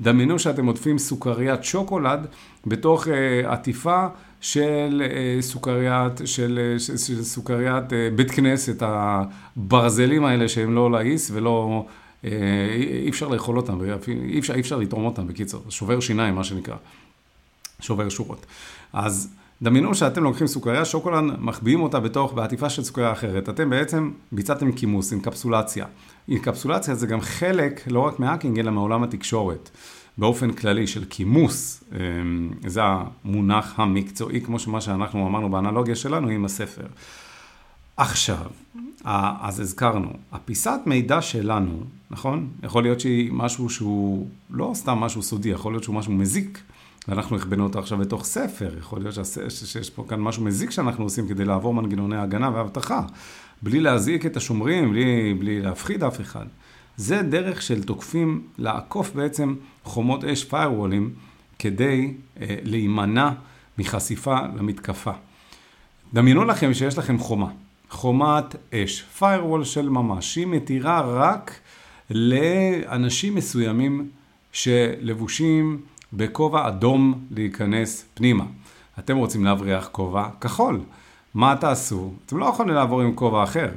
דמיינו 0.00 0.38
שאתם 0.38 0.66
עוטפים 0.66 0.98
סוכריית 0.98 1.64
שוקולד 1.64 2.26
בתוך 2.66 3.06
uh, 3.06 3.10
עטיפה 3.46 4.06
של 4.40 5.02
uh, 5.04 5.42
סוכריית, 5.42 6.20
של, 6.24 6.58
uh, 6.76 6.80
של, 6.80 6.96
של 6.96 7.22
סוכריית 7.22 7.84
uh, 7.84 7.94
בית 8.16 8.30
כנסת, 8.30 8.82
הברזלים 8.82 10.24
האלה 10.24 10.48
שהם 10.48 10.74
לא 10.74 10.92
להיס 10.92 11.30
ולא, 11.34 11.84
uh, 12.22 12.26
אי 13.04 13.08
אפשר 13.08 13.28
לאכול 13.28 13.56
אותם, 13.56 13.78
אי 14.08 14.38
אפשר, 14.38 14.54
אי 14.54 14.60
אפשר 14.60 14.76
לתרום 14.76 15.04
אותם 15.04 15.26
בקיצור, 15.26 15.62
שובר 15.68 16.00
שיניים 16.00 16.34
מה 16.34 16.44
שנקרא, 16.44 16.76
שובר 17.80 18.08
שורות. 18.08 18.46
אז 18.92 19.34
דמיינו 19.62 19.94
שאתם 19.94 20.24
לוקחים 20.24 20.46
סוכריה 20.46 20.84
שוקולד, 20.84 21.24
מחביאים 21.38 21.82
אותה 21.82 22.00
בתוך, 22.00 22.32
בעטיפה 22.32 22.70
של 22.70 22.84
סוכריה 22.84 23.12
אחרת. 23.12 23.48
אתם 23.48 23.70
בעצם 23.70 24.10
ביצעתם 24.32 24.72
כימוס, 24.72 25.12
אינקפסולציה. 25.12 25.86
אינקפסולציה 26.28 26.94
זה 26.94 27.06
גם 27.06 27.20
חלק, 27.20 27.80
לא 27.86 28.00
רק 28.00 28.20
מהאקינג, 28.20 28.58
אלא 28.58 28.72
מעולם 28.72 29.02
התקשורת. 29.02 29.70
באופן 30.18 30.52
כללי 30.52 30.86
של 30.86 31.04
כימוס, 31.10 31.84
אמ, 31.92 32.50
זה 32.66 32.80
המונח 32.84 33.80
המקצועי, 33.80 34.40
כמו 34.40 34.58
שמה 34.58 34.80
שאנחנו 34.80 35.26
אמרנו 35.26 35.50
באנלוגיה 35.50 35.96
שלנו 35.96 36.28
עם 36.28 36.44
הספר. 36.44 36.86
עכשיו, 37.96 38.46
אז 39.04 39.60
הזכרנו, 39.60 40.08
הפיסת 40.32 40.80
מידע 40.86 41.22
שלנו, 41.22 41.82
נכון? 42.10 42.48
יכול 42.62 42.82
להיות 42.82 43.00
שהיא 43.00 43.32
משהו 43.32 43.70
שהוא 43.70 44.28
לא 44.50 44.72
סתם 44.74 44.98
משהו 44.98 45.22
סודי, 45.22 45.48
יכול 45.48 45.72
להיות 45.72 45.84
שהוא 45.84 45.94
משהו 45.94 46.12
מזיק. 46.12 46.58
ואנחנו 47.10 47.36
הכבנו 47.36 47.64
אותו 47.64 47.78
עכשיו 47.78 47.98
בתוך 47.98 48.24
ספר, 48.24 48.78
יכול 48.78 49.00
להיות 49.00 49.14
שיש 49.48 49.90
פה 49.90 50.04
כאן 50.08 50.20
משהו 50.20 50.44
מזיק 50.44 50.70
שאנחנו 50.70 51.04
עושים 51.04 51.28
כדי 51.28 51.44
לעבור 51.44 51.74
מנגנוני 51.74 52.16
הגנה 52.16 52.50
ואבטחה, 52.54 53.02
בלי 53.62 53.80
להזעיק 53.80 54.26
את 54.26 54.36
השומרים, 54.36 54.90
בלי, 54.90 55.34
בלי 55.34 55.60
להפחיד 55.60 56.04
אף 56.04 56.20
אחד. 56.20 56.46
זה 56.96 57.22
דרך 57.22 57.62
של 57.62 57.82
תוקפים 57.82 58.42
לעקוף 58.58 59.12
בעצם 59.14 59.54
חומות 59.84 60.24
אש 60.24 60.44
פיירוולים 60.44 61.14
כדי 61.58 62.14
אה, 62.40 62.56
להימנע 62.62 63.30
מחשיפה 63.78 64.38
למתקפה. 64.56 65.12
דמיינו 66.14 66.44
לכם 66.44 66.74
שיש 66.74 66.98
לכם 66.98 67.18
חומה, 67.18 67.48
חומת 67.90 68.56
אש, 68.74 69.02
פיירוול 69.18 69.64
של 69.64 69.88
ממש, 69.88 70.34
שהיא 70.34 70.46
מתירה 70.46 71.00
רק 71.00 71.60
לאנשים 72.10 73.34
מסוימים 73.34 74.08
שלבושים 74.52 75.80
בכובע 76.12 76.68
אדום 76.68 77.24
להיכנס 77.30 78.04
פנימה. 78.14 78.44
אתם 78.98 79.16
רוצים 79.16 79.44
להבריח 79.44 79.88
כובע 79.92 80.28
כחול. 80.40 80.80
מה 81.34 81.56
תעשו? 81.56 82.12
אתם 82.26 82.38
לא 82.38 82.46
יכולים 82.46 82.74
לעבור 82.74 83.00
עם 83.00 83.14
כובע 83.14 83.42
אחר. 83.42 83.68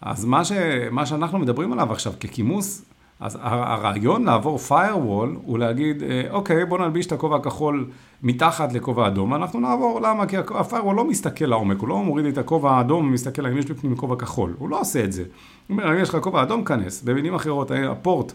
אז 0.00 0.24
מה, 0.24 0.44
ש, 0.44 0.52
מה 0.90 1.06
שאנחנו 1.06 1.38
מדברים 1.38 1.72
עליו 1.72 1.92
עכשיו 1.92 2.12
ככימוס, 2.20 2.84
אז 3.20 3.38
הרעיון 3.40 4.24
לעבור 4.24 4.58
firewall 4.68 5.38
הוא 5.44 5.58
להגיד, 5.58 6.02
אה, 6.02 6.22
אוקיי, 6.30 6.64
בוא 6.64 6.78
נלביש 6.78 7.06
את 7.06 7.12
הכובע 7.12 7.36
הכחול 7.36 7.90
מתחת 8.22 8.72
לכובע 8.72 9.06
אדום, 9.06 9.34
אנחנו 9.34 9.60
נעבור, 9.60 10.00
למה? 10.00 10.26
כי 10.26 10.36
ה-firewall 10.36 10.92
לא 10.96 11.04
מסתכל 11.04 11.44
לעומק, 11.44 11.80
הוא 11.80 11.88
לא 11.88 12.02
מוריד 12.02 12.26
את 12.26 12.38
הכובע 12.38 12.70
האדום 12.70 13.06
ומסתכל 13.06 13.46
האם 13.46 13.58
יש 13.58 13.66
בפנים 13.66 13.96
כובע 13.96 14.16
כחול, 14.16 14.54
הוא 14.58 14.68
לא 14.68 14.80
עושה 14.80 15.04
את 15.04 15.12
זה. 15.12 15.22
הוא 15.22 15.78
אומר, 15.78 15.92
אם 15.92 15.98
יש 15.98 16.08
לך 16.08 16.16
כובע 16.16 16.42
אדום, 16.42 16.64
כנס. 16.64 17.02
במילים 17.02 17.34
אחרות, 17.34 17.70
הפורט 17.70 18.32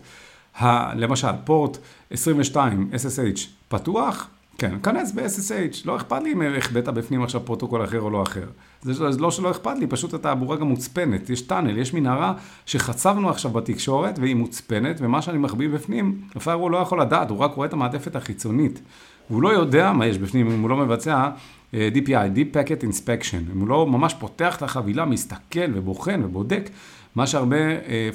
ה, 0.58 0.96
למשל, 0.96 1.28
פורט 1.46 1.78
22 2.12 2.90
SSH 2.94 3.40
פתוח, 3.68 4.30
כן, 4.60 4.76
כנס 4.84 5.12
ב-SSH, 5.12 5.82
לא 5.86 5.96
אכפת 5.96 6.24
לי 6.24 6.34
אם 6.34 6.42
החבאת 6.58 6.90
בפנים 6.90 7.24
עכשיו 7.24 7.46
פרוטוקול 7.46 7.84
אחר 7.84 8.02
או 8.02 8.10
לא 8.10 8.24
אחר. 8.24 8.46
זה 8.82 9.04
לא, 9.04 9.10
לא 9.20 9.32
שלא 9.32 9.52
אכפת 9.52 9.78
לי, 9.80 9.88
פשוט 9.88 10.14
התעבורה 10.14 10.58
גם 10.58 10.68
מוצפנת. 10.68 11.30
יש 11.30 11.42
tunnel, 11.42 11.78
יש 11.78 11.94
מנהרה 11.94 12.34
שחצבנו 12.66 13.30
עכשיו 13.30 13.52
בתקשורת 13.52 14.20
והיא 14.20 14.36
מוצפנת, 14.36 14.98
ומה 15.00 15.22
שאני 15.22 15.38
מחביא 15.38 15.70
בפנים, 15.70 16.22
הוא 16.54 16.72
לא 16.72 16.78
יכול 16.78 17.02
לדעת, 17.02 17.30
הוא 17.30 17.38
רק 17.38 17.54
רואה 17.54 17.68
את 17.68 17.74
המעטפת 17.74 18.16
החיצונית. 18.16 18.82
והוא 19.30 19.42
לא 19.42 19.50
יודע 19.50 19.94
מה 19.94 20.06
יש 20.06 20.18
בפנים 20.18 20.52
אם 20.52 20.62
הוא 20.62 20.70
לא 20.70 20.78
מבצע 20.78 21.30
אה, 21.72 21.76
DPI, 21.96 22.36
Deep 22.36 22.56
Packet 22.56 22.84
Inspection. 22.84 23.52
אם 23.54 23.60
הוא 23.60 23.68
לא 23.68 23.88
ממש 23.88 24.14
פותח 24.14 24.58
את 24.58 24.64
החבילה, 24.64 25.06
מסתכל 25.06 25.72
ובוחן 25.74 26.22
ובודק, 26.24 26.70
מה 27.16 27.28
שהרבה 27.28 27.58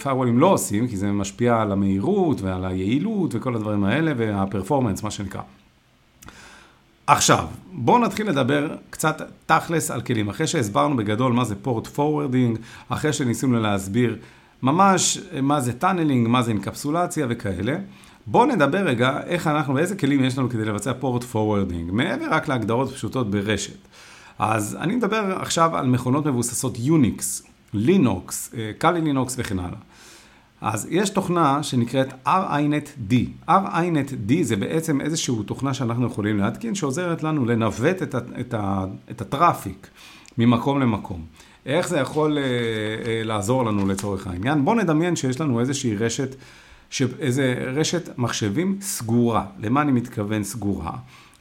פיירוולים 0.03 0.35
אה, 0.35 0.41
לא 0.41 0.47
עושים, 0.47 0.89
כי 0.89 0.97
זה 0.97 1.13
משפיע 1.13 1.61
על 1.61 1.73
המהירות 1.73 2.41
ועל 2.41 2.65
היעילות 2.65 3.35
וכל 3.35 3.55
הדברים 3.55 3.85
האלה, 3.85 4.13
וה 4.17 4.29
performance, 4.29 5.03
מה 5.03 5.11
שנקרא. 5.11 5.41
עכשיו, 7.07 7.47
בואו 7.73 7.99
נתחיל 7.99 8.29
לדבר 8.29 8.77
קצת 8.91 9.23
תכלס 9.47 9.91
על 9.91 10.01
כלים. 10.01 10.29
אחרי 10.29 10.47
שהסברנו 10.47 10.97
בגדול 10.97 11.33
מה 11.33 11.45
זה 11.45 11.55
port 11.55 11.87
forwarding, 11.87 12.59
אחרי 12.89 13.13
שניסינו 13.13 13.61
להסביר 13.61 14.19
ממש 14.63 15.19
מה 15.43 15.61
זה 15.61 15.73
tunneling, 15.73 16.29
מה 16.29 16.43
זה 16.43 16.51
אינקפסולציה 16.51 17.27
וכאלה, 17.29 17.77
בואו 18.27 18.47
נדבר 18.47 18.79
רגע 18.79 19.21
איך 19.27 19.47
אנחנו, 19.47 19.75
ואיזה 19.75 19.97
כלים 19.97 20.25
יש 20.25 20.39
לנו 20.39 20.51
כדי 20.51 20.65
לבצע 20.65 20.93
port 20.93 21.25
forwarding, 21.25 21.91
מעבר 21.91 22.27
רק 22.31 22.49
להגדרות 22.49 22.93
פשוטות 22.93 23.31
ברשת. 23.31 23.77
אז 24.39 24.77
אני 24.81 24.97
מדבר 24.97 25.37
עכשיו 25.41 25.77
על 25.77 25.87
מכונות 25.87 26.27
מבוססות 26.27 26.79
יוניקס, 26.79 27.43
לינוקס, 27.75 28.55
קאלי 28.79 29.01
לינוקס 29.01 29.35
וכן 29.39 29.59
הלאה. 29.59 29.79
אז 30.61 30.87
יש 30.91 31.11
תוכנה 31.11 31.63
שנקראת 31.63 32.13
RINET-D. 32.27 33.15
RINET-D 33.49 34.33
זה 34.43 34.57
בעצם 34.57 35.01
איזושהי 35.01 35.35
תוכנה 35.47 35.75
שאנחנו 35.75 36.07
יכולים 36.07 36.39
להתקין, 36.39 36.75
שעוזרת 36.75 37.23
לנו 37.23 37.45
לנווט 37.45 38.03
את, 38.03 38.15
את, 38.15 38.55
את 39.11 39.21
הטראפיק 39.21 39.89
ממקום 40.39 40.81
למקום. 40.81 41.25
איך 41.67 41.89
זה 41.89 41.99
יכול 41.99 42.39
אה, 42.39 42.43
אה, 42.43 43.23
לעזור 43.25 43.65
לנו 43.65 43.89
לצורך 43.89 44.27
העניין? 44.27 44.65
בואו 44.65 44.77
נדמיין 44.77 45.17
שיש 45.17 45.41
לנו 45.41 45.61
איזושהי 45.61 45.97
רשת, 45.97 46.37
איזה 47.19 47.55
רשת 47.75 48.19
מחשבים 48.19 48.79
סגורה. 48.81 49.47
למה 49.59 49.83
אני 49.83 49.93
מתכוון 49.93 50.45
סגורה? 50.45 50.93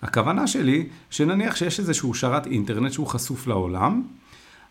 הכוונה 0.01 0.47
שלי, 0.47 0.87
שנניח 1.09 1.55
שיש 1.55 1.79
איזשהו 1.79 2.13
שרת 2.13 2.47
אינטרנט 2.47 2.91
שהוא 2.91 3.07
חשוף 3.07 3.47
לעולם, 3.47 4.03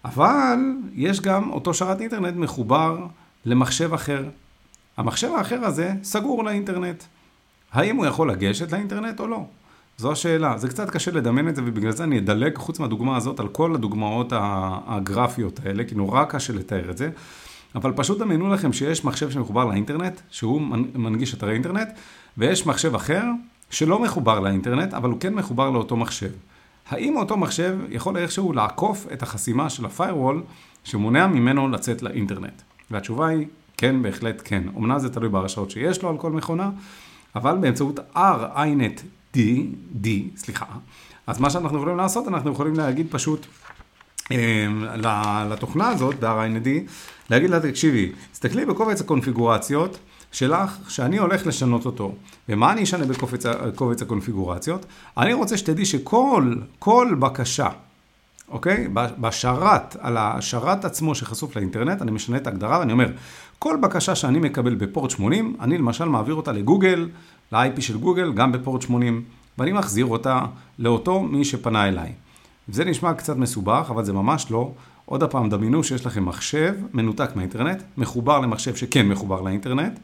אבל 0.05 0.59
יש 0.95 1.21
גם 1.21 1.51
אותו 1.51 1.75
שרת 1.75 2.01
אינטרנט 2.01 2.37
מחובר 2.37 3.07
למחשב 3.45 3.95
אחר. 3.95 4.25
המחשב 4.97 5.29
האחר 5.37 5.65
הזה 5.65 5.93
סגור 6.03 6.45
לאינטרנט. 6.45 7.03
האם 7.73 7.97
הוא 7.97 8.07
יכול 8.07 8.31
לגשת 8.31 8.73
לאינטרנט 8.73 9.21
או 9.21 9.27
לא? 9.27 9.45
זו 9.97 10.13
השאלה. 10.13 10.59
זה 10.59 10.69
קצת 10.69 10.91
קשה 10.91 11.11
לדמיין 11.11 11.49
את 11.49 11.57
זה, 11.57 11.63
ובגלל 11.65 11.93
זה 11.93 12.05
אני 12.05 12.19
אדלג, 12.19 12.59
חוץ 12.59 12.81
מהדוגמה 12.81 13.17
הזאת, 13.17 13.41
על 13.41 13.49
כל 13.49 13.75
הדוגמאות 13.75 14.33
הגרפיות 14.87 15.61
האלה, 15.65 15.85
כי 15.85 15.95
נורא 15.95 16.25
קשה 16.25 16.53
לתאר 16.53 16.91
את 16.91 16.99
זה. 16.99 17.11
אבל 17.75 17.93
פשוט 17.97 18.19
דמיינו 18.19 18.49
לכם 18.49 18.73
שיש 18.73 19.05
מחשב 19.05 19.31
שמחובר 19.31 19.65
לאינטרנט, 19.65 20.21
שהוא 20.31 20.63
מנגיש 20.95 21.35
אתרי 21.35 21.53
אינטרנט, 21.53 21.89
ויש 22.39 22.67
מחשב 22.67 22.95
אחר 22.95 23.25
שלא 23.71 24.03
מחובר 24.03 24.41
לאינטרנט, 24.41 24.95
אבל 24.95 25.11
הוא 25.11 25.21
כן 25.21 25.35
מחובר 25.35 25.71
לאותו 25.71 25.97
מחשב. 25.97 26.31
האם 26.89 27.17
אותו 27.17 27.37
מחשב 27.37 27.79
יכול 27.91 28.17
איכשהו 28.17 28.53
לעקוף 28.53 29.07
את 29.13 29.23
החסימה 29.23 29.71
של 29.71 29.85
ה-firewall 29.85 30.37
שמונע 30.85 31.27
ממנו 31.27 31.69
לצאת 31.69 32.03
לאינטרנט? 32.03 32.63
והתשובה 32.91 33.27
היא 33.27 33.47
כן, 33.77 34.03
בהחלט 34.03 34.43
כן. 34.45 34.63
אמנם 34.77 34.99
זה 34.99 35.11
תלוי 35.11 35.29
בהרשאות 35.29 35.71
שיש 35.71 36.03
לו 36.03 36.09
על 36.09 36.19
כל 36.19 36.33
מכונה, 36.33 36.71
אבל 37.37 37.57
באמצעות 37.57 37.99
R-INET 38.15 39.01
D, 39.37 39.39
D, 40.05 40.09
סליחה, 40.37 40.65
אז 41.27 41.41
מה 41.41 41.51
שאנחנו 41.51 41.79
יכולים 41.79 41.97
לעשות, 41.97 42.29
אנחנו 42.29 42.53
יכולים 42.53 42.75
להגיד 42.75 43.07
פשוט 43.11 43.47
אה, 44.33 44.67
לתוכנה 45.51 45.89
הזאת, 45.89 46.21
ב-R-INET 46.21 46.65
D, 46.67 46.69
להגיד 47.31 47.51
לה, 47.51 47.61
תקשיבי, 47.61 48.13
תסתכלי 48.33 48.67
בקובץ 48.67 49.01
הקונפיגורציות, 49.01 49.99
שלך 50.33 50.77
שאני 50.89 51.19
הולך 51.19 51.47
לשנות 51.47 51.87
אותו. 51.87 52.15
ומה 52.49 52.73
אני 52.73 52.83
אשנה 52.83 53.05
בקובץ 53.07 54.03
הקונפיגורציות? 54.03 54.87
אני 55.17 55.33
רוצה 55.33 55.57
שתדעי 55.57 55.85
שכל, 55.85 56.55
כל 56.79 57.15
בקשה, 57.19 57.69
אוקיי? 58.49 58.89
בשרת, 58.93 59.97
על 60.01 60.17
השרת 60.17 60.85
עצמו 60.85 61.15
שחשוף 61.15 61.57
לאינטרנט, 61.57 62.03
אני 62.03 62.11
משנה 62.11 62.37
את 62.37 62.47
ההגדרה 62.47 62.79
ואני 62.79 62.93
אומר, 62.93 63.07
כל 63.59 63.77
בקשה 63.81 64.15
שאני 64.15 64.39
מקבל 64.39 64.75
בפורט 64.75 65.11
80, 65.11 65.57
אני 65.61 65.79
למשל 65.79 66.05
מעביר 66.05 66.35
אותה 66.35 66.53
לגוגל, 66.53 67.09
ל-IP 67.53 67.81
של 67.81 67.99
גוגל, 67.99 68.33
גם 68.33 68.53
בפורט 68.53 68.83
80, 68.83 69.23
ואני 69.59 69.73
מחזיר 69.73 70.07
אותה 70.07 70.41
לאותו 70.79 71.21
מי 71.23 71.45
שפנה 71.45 71.89
אליי. 71.89 72.13
זה 72.69 72.85
נשמע 72.85 73.15
קצת 73.15 73.37
מסובך, 73.37 73.87
אבל 73.91 74.05
זה 74.05 74.13
ממש 74.13 74.47
לא. 74.51 74.73
עוד 75.13 75.23
הפעם, 75.23 75.49
דמיינו 75.49 75.85
שיש 75.85 76.07
לכם 76.07 76.25
מחשב 76.25 76.75
מנותק 76.93 77.31
מהאינטרנט, 77.35 77.83
מחובר 77.97 78.41
למחשב 78.41 78.75
שכן 78.75 79.09
מחובר 79.09 79.41
לאינטרנט. 79.41 79.99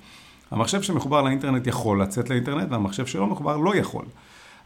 המחשב 0.51 0.83
שמחובר 0.83 1.23
לאינטרנט 1.23 1.67
יכול 1.67 2.03
לצאת 2.03 2.31
לאינטרנט, 2.31 2.71
והמחשב 2.71 3.07
שלא 3.07 3.27
מחובר 3.27 3.57
לא 3.57 3.77
יכול. 3.77 4.05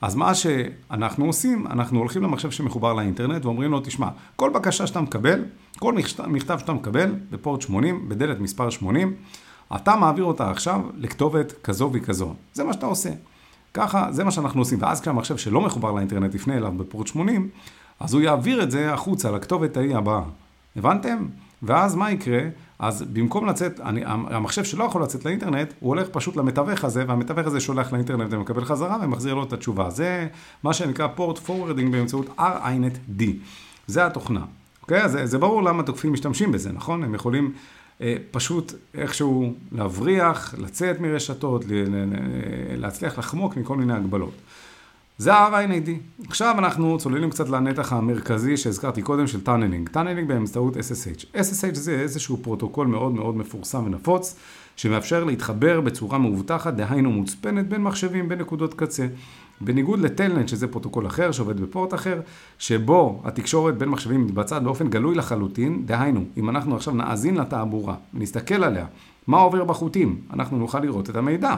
אז 0.00 0.14
מה 0.14 0.34
שאנחנו 0.34 1.24
עושים, 1.24 1.66
אנחנו 1.66 1.98
הולכים 1.98 2.22
למחשב 2.22 2.50
שמחובר 2.50 2.92
לאינטרנט 2.92 3.44
ואומרים 3.44 3.70
לו, 3.70 3.80
תשמע, 3.80 4.08
כל 4.36 4.50
בקשה 4.50 4.86
שאתה 4.86 5.00
מקבל, 5.00 5.44
כל 5.78 5.94
מכתב 6.26 6.58
שאתה 6.58 6.72
מקבל 6.72 7.14
בפורט 7.30 7.62
80, 7.62 8.08
בדלת 8.08 8.40
מספר 8.40 8.70
80, 8.70 9.14
אתה 9.76 9.96
מעביר 9.96 10.24
אותה 10.24 10.50
עכשיו 10.50 10.80
לכתובת 10.96 11.52
כזו 11.62 11.90
וכזו. 11.92 12.34
זה 12.52 12.64
מה 12.64 12.72
שאתה 12.72 12.86
עושה. 12.86 13.10
ככה, 13.74 14.12
זה 14.12 14.24
מה 14.24 14.30
שאנחנו 14.30 14.60
עושים. 14.60 14.82
ואז 14.82 15.00
כשהמחשב 15.00 15.36
שלא 15.36 15.60
מחובר 15.60 15.92
לאינטרנט 15.92 16.34
יפנה 16.34 16.56
אליו 16.56 16.72
בפורט 16.76 17.06
80, 17.06 17.48
אז 18.00 18.14
הוא 18.14 18.22
יעביר 18.22 18.62
את 18.62 18.70
זה 18.70 18.92
החוצה 18.92 19.30
לכתובת 19.30 19.76
ההיא 19.76 19.96
הבאה. 19.96 20.22
הבנתם? 20.76 21.26
ואז 21.62 21.94
מה 21.94 22.10
יקרה? 22.10 22.40
אז 22.78 23.02
במקום 23.02 23.46
לצאת, 23.46 23.80
אני, 23.80 24.00
המחשב 24.04 24.64
שלא 24.64 24.84
יכול 24.84 25.02
לצאת 25.02 25.24
לאינטרנט, 25.24 25.72
הוא 25.80 25.88
הולך 25.88 26.08
פשוט 26.08 26.36
למתווך 26.36 26.84
הזה, 26.84 27.04
והמתווך 27.08 27.46
הזה 27.46 27.60
שולח 27.60 27.92
לאינטרנט 27.92 28.32
ומקבל 28.32 28.64
חזרה 28.64 28.98
ומחזיר 29.02 29.34
לו 29.34 29.42
את 29.42 29.52
התשובה. 29.52 29.90
זה 29.90 30.28
מה 30.62 30.72
שנקרא 30.72 31.06
פורט 31.06 31.38
פורורדינג 31.38 31.92
באמצעות 31.92 32.26
R-INET-D. 32.38 33.22
זה 33.86 34.06
התוכנה. 34.06 34.44
אוקיי? 34.82 35.08
זה, 35.08 35.26
זה 35.26 35.38
ברור 35.38 35.62
למה 35.62 35.82
תוקפים 35.82 36.12
משתמשים 36.12 36.52
בזה, 36.52 36.72
נכון? 36.72 37.04
הם 37.04 37.14
יכולים 37.14 37.52
אה, 38.00 38.16
פשוט 38.30 38.72
איכשהו 38.94 39.54
להבריח, 39.72 40.54
לצאת 40.58 41.00
מרשתות, 41.00 41.64
ל, 41.64 41.72
ל, 41.72 41.94
ל, 41.94 42.16
להצליח 42.76 43.18
לחמוק 43.18 43.56
מכל 43.56 43.76
מיני 43.76 43.92
הגבלות. 43.92 44.34
זה 45.18 45.34
ה-RNAD. 45.34 45.90
עכשיו 46.28 46.54
אנחנו 46.58 46.98
צוללים 46.98 47.30
קצת 47.30 47.48
לנתח 47.48 47.92
המרכזי 47.92 48.56
שהזכרתי 48.56 49.02
קודם 49.02 49.26
של 49.26 49.40
tunneling. 49.40 49.88
tunneling 49.88 50.28
באמצעות 50.28 50.76
SSH. 50.76 51.36
SSH 51.36 51.74
זה 51.74 52.00
איזשהו 52.00 52.36
פרוטוקול 52.42 52.86
מאוד 52.86 53.12
מאוד 53.12 53.36
מפורסם 53.36 53.84
ונפוץ, 53.84 54.36
שמאפשר 54.76 55.24
להתחבר 55.24 55.80
בצורה 55.80 56.18
מאובטחת, 56.18 56.74
דהיינו 56.74 57.10
מוצפנת 57.10 57.68
בין 57.68 57.82
מחשבים, 57.82 58.28
בין 58.28 58.38
נקודות 58.38 58.74
קצה. 58.74 59.06
בניגוד 59.60 60.00
ל 60.00 60.06
Telnet, 60.06 60.48
שזה 60.48 60.66
פרוטוקול 60.66 61.06
אחר 61.06 61.32
שעובד 61.32 61.60
בפורט 61.60 61.94
אחר, 61.94 62.20
שבו 62.58 63.22
התקשורת 63.24 63.78
בין 63.78 63.88
מחשבים 63.88 64.26
מתבצעת 64.26 64.62
באופן 64.62 64.88
גלוי 64.88 65.14
לחלוטין, 65.14 65.86
דהיינו, 65.86 66.24
אם 66.36 66.50
אנחנו 66.50 66.76
עכשיו 66.76 66.94
נאזין 66.94 67.36
לתעבורה 67.36 67.94
ונסתכל 68.14 68.64
עליה, 68.64 68.86
מה 69.26 69.38
עובר 69.38 69.64
בחוטים, 69.64 70.20
אנחנו 70.32 70.58
נוכל 70.58 70.80
לראות 70.80 71.10
את 71.10 71.16
המידע. 71.16 71.54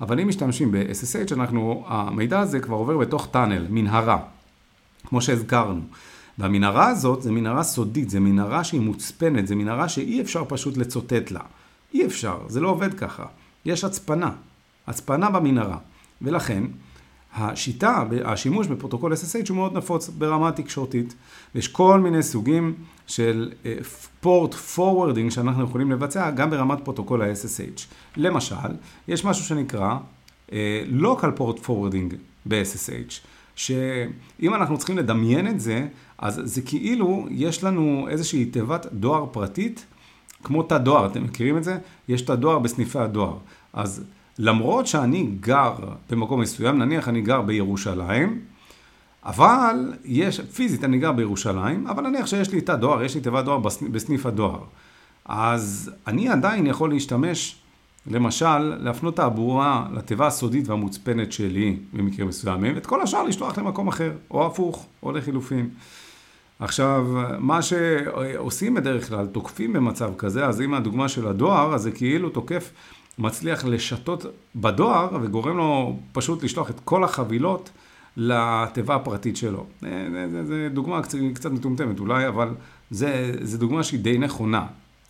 אבל 0.00 0.20
אם 0.20 0.28
משתמשים 0.28 0.72
ב-SSH, 0.72 1.34
אנחנו, 1.34 1.84
המידע 1.86 2.40
הזה 2.40 2.60
כבר 2.60 2.76
עובר 2.76 2.98
בתוך 2.98 3.28
טאנל, 3.30 3.66
מנהרה, 3.70 4.18
כמו 5.06 5.20
שהזכרנו. 5.20 5.80
והמנהרה 6.38 6.88
הזאת 6.88 7.22
זה 7.22 7.32
מנהרה 7.32 7.62
סודית, 7.62 8.10
זה 8.10 8.20
מנהרה 8.20 8.64
שהיא 8.64 8.80
מוצפנת, 8.80 9.46
זה 9.46 9.54
מנהרה 9.54 9.88
שאי 9.88 10.20
אפשר 10.20 10.44
פשוט 10.48 10.76
לצוטט 10.76 11.30
לה. 11.30 11.40
אי 11.94 12.06
אפשר, 12.06 12.38
זה 12.48 12.60
לא 12.60 12.68
עובד 12.68 12.94
ככה. 12.94 13.24
יש 13.64 13.84
הצפנה, 13.84 14.30
הצפנה 14.86 15.30
במנהרה. 15.30 15.78
ולכן, 16.22 16.62
השיטה, 17.34 18.04
השימוש 18.24 18.66
בפרוטוקול 18.66 19.12
SSH 19.12 19.48
הוא 19.48 19.56
מאוד 19.56 19.76
נפוץ 19.76 20.08
ברמה 20.08 20.52
תקשורתית. 20.52 21.14
יש 21.54 21.68
כל 21.68 22.00
מיני 22.00 22.22
סוגים 22.22 22.74
של 23.06 23.52
port 24.20 24.54
אה, 24.54 24.56
forwarding 24.56 25.30
שאנחנו 25.30 25.64
יכולים 25.64 25.90
לבצע 25.90 26.30
גם 26.30 26.50
ברמת 26.50 26.78
פרוטוקול 26.84 27.22
ה-SSH. 27.22 27.86
למשל, 28.16 28.54
יש 29.08 29.24
משהו 29.24 29.44
שנקרא 29.44 29.96
אה, 30.48 30.52
local 31.00 31.38
port 31.38 31.66
forwarding 31.66 32.14
ב-SSH, 32.46 33.14
שאם 33.56 34.54
אנחנו 34.54 34.78
צריכים 34.78 34.98
לדמיין 34.98 35.48
את 35.48 35.60
זה, 35.60 35.86
אז 36.18 36.40
זה 36.44 36.62
כאילו 36.62 37.26
יש 37.30 37.64
לנו 37.64 38.06
איזושהי 38.10 38.44
תיבת 38.44 38.86
דואר 38.92 39.26
פרטית, 39.32 39.84
כמו 40.44 40.62
תא 40.62 40.78
דואר, 40.78 41.06
אתם 41.06 41.24
מכירים 41.24 41.56
את 41.56 41.64
זה? 41.64 41.78
יש 42.08 42.22
תא 42.22 42.34
דואר 42.34 42.58
בסניפי 42.58 42.98
הדואר. 42.98 43.36
אז 43.72 44.04
למרות 44.38 44.86
שאני 44.86 45.22
גר 45.40 45.74
במקום 46.10 46.40
מסוים, 46.40 46.78
נניח 46.78 47.08
אני 47.08 47.20
גר 47.20 47.42
בירושלים, 47.42 48.40
אבל 49.24 49.92
יש, 50.04 50.40
פיזית 50.40 50.84
אני 50.84 50.98
גר 50.98 51.12
בירושלים, 51.12 51.86
אבל 51.86 52.08
נניח 52.08 52.26
שיש 52.26 52.52
לי 52.52 52.60
תא 52.60 52.74
דואר, 52.74 53.02
יש 53.02 53.14
לי 53.14 53.20
תיבת 53.20 53.44
דואר 53.44 53.58
בסניף 53.92 54.26
הדואר. 54.26 54.60
אז 55.24 55.90
אני 56.06 56.28
עדיין 56.28 56.66
יכול 56.66 56.90
להשתמש, 56.90 57.56
למשל, 58.06 58.58
להפנות 58.58 59.16
תעבורה 59.16 59.86
לתיבה 59.92 60.26
הסודית 60.26 60.68
והמוצפנת 60.68 61.32
שלי 61.32 61.76
במקרים 61.92 62.28
מסוימים, 62.28 62.74
ואת 62.74 62.86
כל 62.86 63.00
השאר 63.00 63.22
לשלוח 63.22 63.58
למקום 63.58 63.88
אחר, 63.88 64.12
או 64.30 64.46
הפוך, 64.46 64.86
או 65.02 65.12
לחילופין. 65.12 65.68
עכשיו, 66.58 67.06
מה 67.38 67.62
שעושים 67.62 68.74
בדרך 68.74 69.08
כלל, 69.08 69.26
תוקפים 69.26 69.72
במצב 69.72 70.12
כזה, 70.18 70.46
אז 70.46 70.60
אם 70.60 70.74
הדוגמה 70.74 71.08
של 71.08 71.28
הדואר, 71.28 71.74
אז 71.74 71.82
זה 71.82 71.90
כאילו 71.90 72.30
תוקף 72.30 72.70
מצליח 73.18 73.64
לשתות 73.64 74.26
בדואר 74.56 75.08
וגורם 75.22 75.56
לו 75.56 75.96
פשוט 76.12 76.42
לשלוח 76.42 76.70
את 76.70 76.80
כל 76.84 77.04
החבילות 77.04 77.70
לתיבה 78.16 78.94
הפרטית 78.94 79.36
שלו. 79.36 79.66
זו 80.44 80.54
דוגמה 80.72 81.02
קצת, 81.02 81.18
קצת 81.34 81.50
מטומטמת 81.50 82.00
אולי, 82.00 82.28
אבל 82.28 82.48
זו 82.90 83.58
דוגמה 83.58 83.82
שהיא 83.82 84.00
די 84.00 84.18
נכונה. 84.18 84.66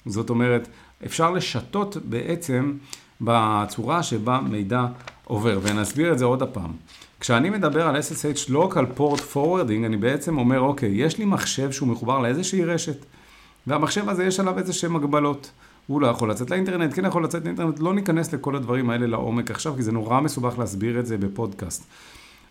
זאת 0.06 0.30
אומרת, 0.30 0.68
אפשר 1.06 1.30
לשתות 1.30 1.96
בעצם 2.04 2.72
בצורה 3.20 4.02
שבה 4.02 4.40
מידע 4.40 4.86
עובר, 5.24 5.60
ונסביר 5.62 6.12
את 6.12 6.18
זה 6.18 6.24
עוד 6.24 6.42
הפעם. 6.42 6.72
כשאני 7.20 7.50
מדבר 7.50 7.86
על 7.88 7.96
SSH 7.96 8.50
Local 8.50 8.98
Port 8.98 9.20
Forwarding, 9.34 9.86
אני 9.86 9.96
בעצם 9.96 10.38
אומר, 10.38 10.60
אוקיי, 10.60 10.90
יש 10.94 11.18
לי 11.18 11.24
מחשב 11.24 11.72
שהוא 11.72 11.88
מחובר 11.88 12.18
לאיזושהי 12.18 12.64
רשת, 12.64 13.04
והמחשב 13.66 14.08
הזה 14.08 14.24
יש 14.24 14.40
עליו 14.40 14.58
איזשהם 14.58 14.96
הגבלות. 14.96 15.50
הוא 15.86 16.00
לא 16.00 16.06
יכול 16.06 16.30
לצאת 16.30 16.50
לאינטרנט, 16.50 16.94
כן 16.94 17.04
יכול 17.04 17.24
לצאת 17.24 17.44
לאינטרנט, 17.44 17.78
לא 17.80 17.94
ניכנס 17.94 18.32
לכל 18.32 18.56
הדברים 18.56 18.90
האלה 18.90 19.06
לעומק 19.06 19.50
עכשיו, 19.50 19.74
כי 19.76 19.82
זה 19.82 19.92
נורא 19.92 20.20
מסובך 20.20 20.58
להסביר 20.58 21.00
את 21.00 21.06
זה 21.06 21.18
בפודקאסט. 21.18 21.84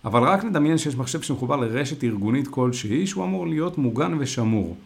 אבל 0.05 0.23
רק 0.23 0.43
נדמיין 0.43 0.77
שיש 0.77 0.95
מחשב 0.95 1.21
שמחובר 1.21 1.55
לרשת 1.55 2.03
ארגונית 2.03 2.47
כלשהי, 2.47 3.07
שהוא 3.07 3.23
אמור 3.23 3.47
להיות 3.47 3.77
מוגן 3.77 4.13
ושמור. 4.19 4.77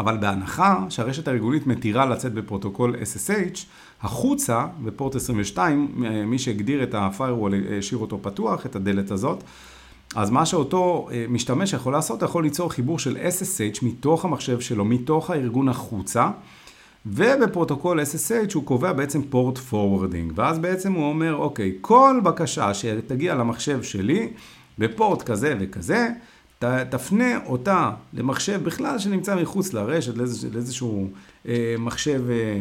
אבל 0.00 0.16
בהנחה 0.16 0.84
שהרשת 0.88 1.28
הארגונית 1.28 1.66
מתירה 1.66 2.06
לצאת 2.06 2.32
בפרוטוקול 2.32 2.94
SSH, 2.94 3.58
החוצה, 4.02 4.66
בפורט 4.84 5.16
22, 5.16 5.88
מי 6.26 6.38
שהגדיר 6.38 6.82
את 6.82 6.94
ה-firewall 6.94 7.78
השאיר 7.78 8.00
אותו 8.00 8.18
פתוח, 8.22 8.66
את 8.66 8.76
הדלת 8.76 9.10
הזאת, 9.10 9.44
אז 10.16 10.30
מה 10.30 10.46
שאותו 10.46 11.08
אה, 11.12 11.24
משתמש 11.28 11.72
יכול 11.72 11.92
לעשות, 11.92 12.22
יכול 12.22 12.42
ליצור 12.42 12.72
חיבור 12.72 12.98
של 12.98 13.16
SSH 13.16 13.84
מתוך 13.84 14.24
המחשב 14.24 14.60
שלו, 14.60 14.84
מתוך 14.84 15.30
הארגון 15.30 15.68
החוצה, 15.68 16.30
ובפרוטוקול 17.06 18.00
SSH 18.00 18.54
הוא 18.54 18.64
קובע 18.64 18.92
בעצם 18.92 19.22
port 19.22 19.58
forwarding, 19.58 20.32
ואז 20.36 20.58
בעצם 20.58 20.92
הוא 20.92 21.04
אומר, 21.04 21.34
אוקיי, 21.34 21.72
כל 21.80 22.20
בקשה 22.24 22.74
שתגיע 22.74 23.34
למחשב 23.34 23.82
שלי, 23.82 24.28
בפורט 24.78 25.22
כזה 25.22 25.56
וכזה, 25.60 26.08
ת, 26.58 26.64
תפנה 26.64 27.46
אותה 27.46 27.90
למחשב 28.14 28.64
בכלל 28.64 28.98
שנמצא 28.98 29.36
מחוץ 29.36 29.72
לרשת, 29.72 30.16
לאיזשה, 30.16 30.48
לאיזשהו 30.52 31.08
אה, 31.48 31.74
מחשב 31.78 32.22
אה, 32.30 32.60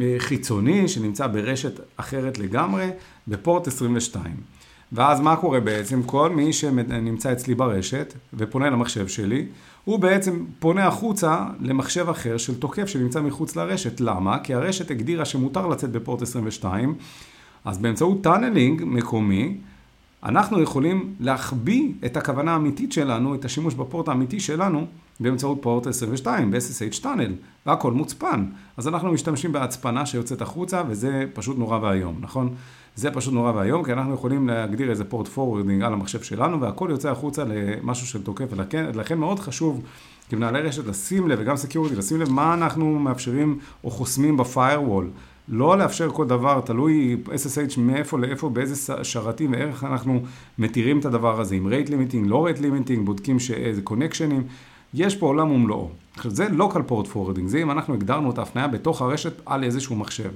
אה, 0.00 0.16
חיצוני 0.18 0.88
שנמצא 0.88 1.26
ברשת 1.26 1.80
אחרת 1.96 2.38
לגמרי, 2.38 2.90
בפורט 3.28 3.68
22. 3.68 4.55
ואז 4.96 5.20
מה 5.20 5.36
קורה 5.36 5.60
בעצם? 5.60 6.02
כל 6.02 6.30
מי 6.30 6.52
שנמצא 6.52 7.32
אצלי 7.32 7.54
ברשת 7.54 8.14
ופונה 8.34 8.70
למחשב 8.70 9.08
שלי, 9.08 9.46
הוא 9.84 9.98
בעצם 9.98 10.44
פונה 10.58 10.86
החוצה 10.86 11.46
למחשב 11.60 12.08
אחר 12.08 12.36
של 12.36 12.60
תוקף 12.60 12.86
שנמצא 12.86 13.20
מחוץ 13.20 13.56
לרשת. 13.56 14.00
למה? 14.00 14.38
כי 14.38 14.54
הרשת 14.54 14.90
הגדירה 14.90 15.24
שמותר 15.24 15.66
לצאת 15.66 15.90
בפורט 15.90 16.22
22, 16.22 16.94
אז 17.64 17.78
באמצעות 17.78 18.22
tunneling 18.22 18.82
מקומי, 18.84 19.56
אנחנו 20.22 20.62
יכולים 20.62 21.14
להחביא 21.20 21.92
את 22.06 22.16
הכוונה 22.16 22.52
האמיתית 22.52 22.92
שלנו, 22.92 23.34
את 23.34 23.44
השימוש 23.44 23.74
בפורט 23.74 24.08
האמיתי 24.08 24.40
שלנו, 24.40 24.86
באמצעות 25.20 25.58
פורט 25.60 25.86
22, 25.86 26.50
ב-SSH 26.50 27.02
tunnel, 27.02 27.32
והכל 27.66 27.92
מוצפן. 27.92 28.44
אז 28.76 28.88
אנחנו 28.88 29.12
משתמשים 29.12 29.52
בהצפנה 29.52 30.06
שיוצאת 30.06 30.42
החוצה, 30.42 30.82
וזה 30.88 31.24
פשוט 31.34 31.58
נורא 31.58 31.78
ואיום, 31.82 32.16
נכון? 32.20 32.54
זה 32.96 33.10
פשוט 33.10 33.34
נורא 33.34 33.52
ואיום, 33.52 33.84
כי 33.84 33.92
אנחנו 33.92 34.14
יכולים 34.14 34.48
להגדיר 34.48 34.90
איזה 34.90 35.04
port 35.04 35.28
forwarding 35.28 35.82
על 35.82 35.92
המחשב 35.92 36.22
שלנו, 36.22 36.60
והכל 36.60 36.88
יוצא 36.90 37.10
החוצה 37.10 37.44
למשהו 37.44 38.06
של 38.06 38.22
תוקף, 38.22 38.44
ולכן 38.50 39.18
מאוד 39.18 39.40
חשוב 39.40 39.82
כמנהלי 40.28 40.60
רשת 40.60 40.86
לשים 40.86 41.28
לב, 41.28 41.38
וגם 41.42 41.56
security, 41.56 41.96
לשים 41.96 42.20
לב 42.20 42.30
מה 42.30 42.54
אנחנו 42.54 42.98
מאפשרים 42.98 43.58
או 43.84 43.90
חוסמים 43.90 44.36
ב 44.36 44.43
firewall. 44.43 45.10
לא 45.48 45.78
לאפשר 45.78 46.10
כל 46.10 46.26
דבר, 46.26 46.60
תלוי 46.60 47.16
SSH 47.26 47.80
מאיפה 47.80 48.18
לאיפה, 48.18 48.48
באיזה 48.48 48.94
שרתים 49.02 49.52
ואיך 49.52 49.84
אנחנו 49.84 50.22
מתירים 50.58 50.98
את 50.98 51.04
הדבר 51.04 51.40
הזה, 51.40 51.54
עם 51.54 51.66
rate 51.66 51.90
limiting, 51.90 52.26
לא 52.28 52.44
rate 52.44 52.58
limiting, 52.58 53.06
בודקים 53.06 53.38
שאיזה 53.38 53.82
קונקשנים, 53.82 54.42
יש 54.94 55.16
פה 55.16 55.26
עולם 55.26 55.50
ומלואו. 55.50 55.90
עכשיו 56.16 56.30
זה 56.30 56.48
local 56.48 56.82
port 56.82 57.06
forwarding, 57.06 57.48
זה 57.48 57.62
אם 57.62 57.70
אנחנו 57.70 57.94
הגדרנו 57.94 58.30
את 58.30 58.38
ההפניה 58.38 58.68
בתוך 58.68 59.02
הרשת 59.02 59.32
על 59.46 59.64
איזשהו 59.64 59.96
מחשב. 59.96 60.30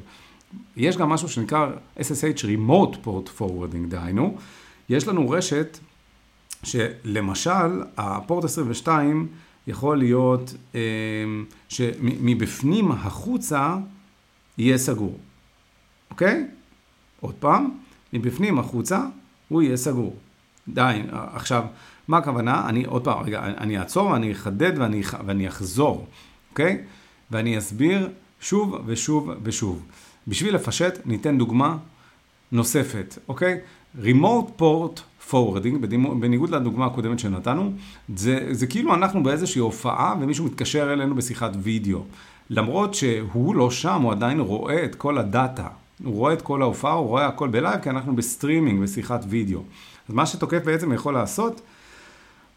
יש 0.76 0.96
גם 0.96 1.08
משהו 1.08 1.28
שנקרא 1.28 1.70
SSH 1.98 2.42
Remote 2.42 2.94
Port 3.06 3.40
Forwarding, 3.40 3.88
דהיינו, 3.88 4.36
יש 4.88 5.08
לנו 5.08 5.30
רשת 5.30 5.78
שלמשל, 6.62 7.82
הפורט 7.96 8.44
22 8.44 9.28
יכול 9.66 9.98
להיות 9.98 10.54
אה, 10.74 10.80
שמבפנים 11.68 12.92
החוצה 12.92 13.76
יהיה 14.58 14.78
סגור, 14.78 15.18
אוקיי? 16.10 16.46
עוד 17.20 17.34
פעם, 17.34 17.70
מבפנים 18.12 18.58
החוצה 18.58 19.00
הוא 19.48 19.62
יהיה 19.62 19.76
סגור. 19.76 20.16
די, 20.68 21.02
עכשיו, 21.10 21.64
מה 22.08 22.18
הכוונה? 22.18 22.68
אני 22.68 22.84
עוד 22.84 23.04
פעם, 23.04 23.22
רגע, 23.22 23.44
אני 23.44 23.78
אעצור 23.78 24.06
ואני 24.06 24.32
אחדד 24.32 24.78
ואני, 24.78 25.02
ואני 25.26 25.48
אחזור, 25.48 26.06
אוקיי? 26.50 26.82
ואני 27.30 27.58
אסביר 27.58 28.08
שוב 28.40 28.76
ושוב 28.86 29.30
ושוב. 29.42 29.86
בשביל 30.28 30.54
לפשט, 30.54 30.98
ניתן 31.04 31.38
דוגמה 31.38 31.76
נוספת, 32.52 33.18
אוקיי? 33.28 33.59
Remote 34.02 34.61
Port 34.61 35.00
Forwarding, 35.30 35.78
בניגוד 36.20 36.50
לדוגמה 36.50 36.87
הקודמת 36.87 37.18
שנתנו, 37.18 37.72
זה, 38.16 38.48
זה 38.50 38.66
כאילו 38.66 38.94
אנחנו 38.94 39.22
באיזושהי 39.22 39.61
הופעה 39.61 40.14
ומישהו 40.20 40.44
מתקשר 40.44 40.92
אלינו 40.92 41.14
בשיחת 41.14 41.50
וידאו. 41.59 42.04
למרות 42.50 42.94
שהוא 42.94 43.54
לא 43.54 43.70
שם, 43.70 44.02
הוא 44.02 44.12
עדיין 44.12 44.40
רואה 44.40 44.85
את 44.85 44.94
כל 44.94 45.18
הדאטה. 45.18 45.66
הוא 46.04 46.14
רואה 46.14 46.33
את 46.33 46.42
כל 46.42 46.62
ההופעה, 46.62 46.92
הוא 46.92 47.06
רואה 47.06 47.26
הכל 47.26 47.48
בלייב, 47.48 47.80
כי 47.80 47.90
אנחנו 47.90 48.16
בסטרימינג, 48.16 48.83
בשיחת 48.83 49.24
וידאו. 49.28 49.61
אז 50.09 50.14
מה 50.14 50.26
שתוקף 50.26 50.61
בעצם 50.64 50.92
יכול 50.92 51.14
לעשות, 51.14 51.61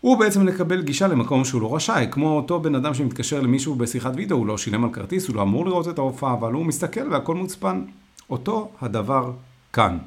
הוא 0.04 0.18
בעצם 0.18 0.48
לקבל 0.48 0.82
גישה 0.82 1.08
למקום 1.08 1.46
שהוא 1.46 1.62
לא 1.62 1.76
רשאי, 1.76 2.08
כמו 2.12 2.36
אותו 2.36 2.60
בן 2.60 2.76
אדם 2.76 2.94
שמתקשר 2.94 3.42
למישהו 3.42 3.76
בשיחת 3.76 4.12
וידאו, 4.16 4.38
הוא 4.38 4.48
לא 4.48 4.58
שילם 4.58 4.84
על 4.84 4.90
כרטיס, 4.94 5.28
הוא 5.28 5.36
לא 5.36 5.42
אמור 5.42 5.66
לראות 5.66 5.88
את 5.88 5.98
ההופעה, 5.98 6.34
אבל 6.34 6.54
הוא 6.54 6.66
מסתכל 6.66 7.12
והכל 7.12 7.36
מוצפן. 7.36 7.82
אותו 8.30 8.72
הדבר 8.82 9.32
כאן. 9.74 9.98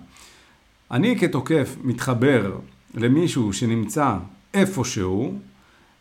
אני 0.91 1.19
כתוקף 1.19 1.77
מתחבר 1.85 2.57
למישהו 2.95 3.53
שנמצא 3.53 4.17
איפשהו, 4.55 5.35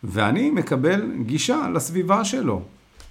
ואני 0.03 0.49
מקבל 0.49 1.11
גישה 1.25 1.69
לסביבה 1.73 2.25
שלו, 2.25 2.61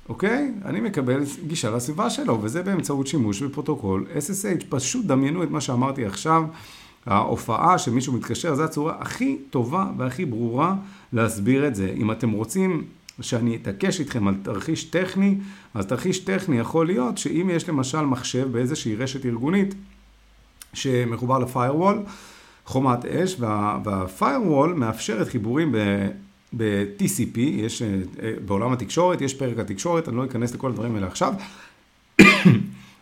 אוקיי? 0.09 0.53
אני 0.65 0.81
מקבל 0.81 1.21
גישה 1.47 1.71
לסביבה 1.71 2.11
שלו, 2.11 2.39
וזה 2.43 2.63
באמצעות 2.63 3.07
שימוש 3.07 3.43
בפרוטוקול 3.43 4.07
SSH. 4.17 4.65
פשוט 4.69 5.07
דמיינו 5.07 5.43
את 5.43 5.51
מה 5.51 5.61
שאמרתי 5.61 6.07
עכשיו. 6.07 6.45
ההופעה 7.07 7.79
שמישהו 7.79 8.13
מתקשר, 8.13 8.55
זו 8.55 8.65
הצורה 8.65 8.95
הכי 9.01 9.37
טובה 9.51 9.87
והכי 9.97 10.25
ברורה 10.25 10.75
להסביר 11.13 11.67
את 11.67 11.75
זה. 11.75 11.95
אם 11.97 12.11
אתם 12.11 12.31
רוצים 12.31 12.85
שאני 13.21 13.57
אתעקש 13.57 14.01
איתכם 14.01 14.29
על 14.29 14.35
תרחיש 14.43 14.85
טכני, 14.85 15.39
אז 15.75 15.87
תרחיש 15.87 16.19
טכני 16.19 16.59
יכול 16.59 16.87
להיות 16.87 17.19
שאם 17.19 17.51
יש 17.53 17.69
למשל 17.69 18.01
מחשב 18.01 18.53
באיזושהי 18.53 18.97
רשת 18.97 19.27
ארגונית 19.27 19.75
שמחובר 20.73 21.39
לפיירוול, 21.39 22.03
חומת 22.67 23.05
אש, 23.05 23.37
וה, 23.41 23.79
והפיירוול 23.85 24.75
מאפשר 24.75 25.23
את 25.23 25.29
חיבורים 25.29 25.73
ב... 25.73 25.77
ב-TCP, 26.57 27.39
יש, 27.39 27.83
אה, 27.83 28.33
בעולם 28.47 28.73
התקשורת, 28.73 29.21
יש 29.21 29.35
פרק 29.35 29.59
התקשורת, 29.59 30.09
אני 30.09 30.17
לא 30.17 30.25
אכנס 30.25 30.55
לכל 30.55 30.71
הדברים 30.71 30.95
האלה 30.95 31.07
עכשיו, 31.07 31.35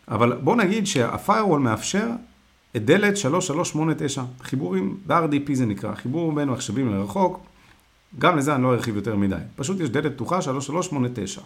אבל 0.08 0.32
בוא 0.32 0.56
נגיד 0.56 0.86
שהפיירוול 0.86 1.60
מאפשר 1.60 2.08
את 2.76 2.84
דלת 2.84 3.16
3389, 3.16 4.22
חיבורים 4.42 4.96
ב-RDP 5.06 5.54
זה 5.54 5.66
נקרא, 5.66 5.94
חיבור 5.94 6.32
בין 6.32 6.48
מחשבים 6.48 6.92
לרחוק, 6.92 7.40
גם 8.18 8.36
לזה 8.36 8.54
אני 8.54 8.62
לא 8.62 8.74
ארחיב 8.74 8.96
יותר 8.96 9.16
מדי. 9.16 9.36
פשוט 9.56 9.80
יש 9.80 9.90
דלת 9.90 10.12
פתוחה 10.12 10.42
3389. 10.42 11.40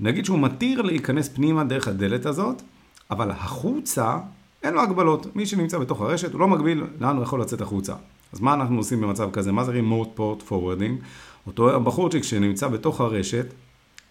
נגיד 0.00 0.24
שהוא 0.24 0.38
מתיר 0.38 0.82
להיכנס 0.82 1.28
פנימה 1.28 1.64
דרך 1.64 1.88
הדלת 1.88 2.26
הזאת, 2.26 2.62
אבל 3.10 3.30
החוצה 3.30 4.18
אין 4.62 4.74
לו 4.74 4.80
הגבלות. 4.80 5.36
מי 5.36 5.46
שנמצא 5.46 5.78
בתוך 5.78 6.00
הרשת 6.00 6.32
הוא 6.32 6.40
לא 6.40 6.48
מגביל 6.48 6.84
לאן 7.00 7.16
הוא 7.16 7.22
יכול 7.22 7.40
לצאת 7.40 7.60
החוצה. 7.60 7.94
אז 8.32 8.40
מה 8.40 8.54
אנחנו 8.54 8.76
עושים 8.76 9.00
במצב 9.00 9.30
כזה? 9.32 9.52
מה 9.52 9.64
זה 9.64 9.72
remote 9.72 10.18
port 10.18 10.48
forwarding? 10.50 11.04
אותו 11.46 11.80
בחורצ'יק 11.80 12.22
שנמצא 12.22 12.68
בתוך 12.68 13.00
הרשת, 13.00 13.46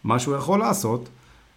מה 0.04 0.19
שהוא 0.19 0.36
יכול 0.36 0.60
לעשות 0.60 1.10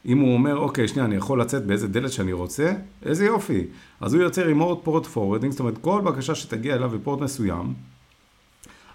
אם 0.06 0.18
הוא 0.18 0.34
אומר, 0.34 0.56
אוקיי, 0.56 0.88
שנייה, 0.88 1.06
אני 1.06 1.14
יכול 1.16 1.40
לצאת 1.40 1.66
באיזה 1.66 1.88
דלת 1.88 2.12
שאני 2.12 2.32
רוצה, 2.32 2.72
איזה 3.02 3.26
יופי. 3.26 3.64
אז 4.00 4.14
הוא 4.14 4.22
יוצר 4.22 4.52
remote 4.52 4.86
port 4.86 5.04
forwarding, 5.14 5.50
זאת 5.50 5.60
אומרת, 5.60 5.78
כל 5.78 6.00
בקשה 6.04 6.34
שתגיע 6.34 6.74
אליו 6.74 6.90
בפורט 6.90 7.20
מסוים, 7.20 7.74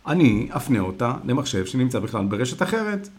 אני 0.08 0.50
אפנה 0.56 0.80
אותה 0.80 1.14
למחשב 1.26 1.66
שנמצא 1.66 2.00
בכלל 2.00 2.26
ברשת 2.26 2.62
אחרת. 2.62 3.10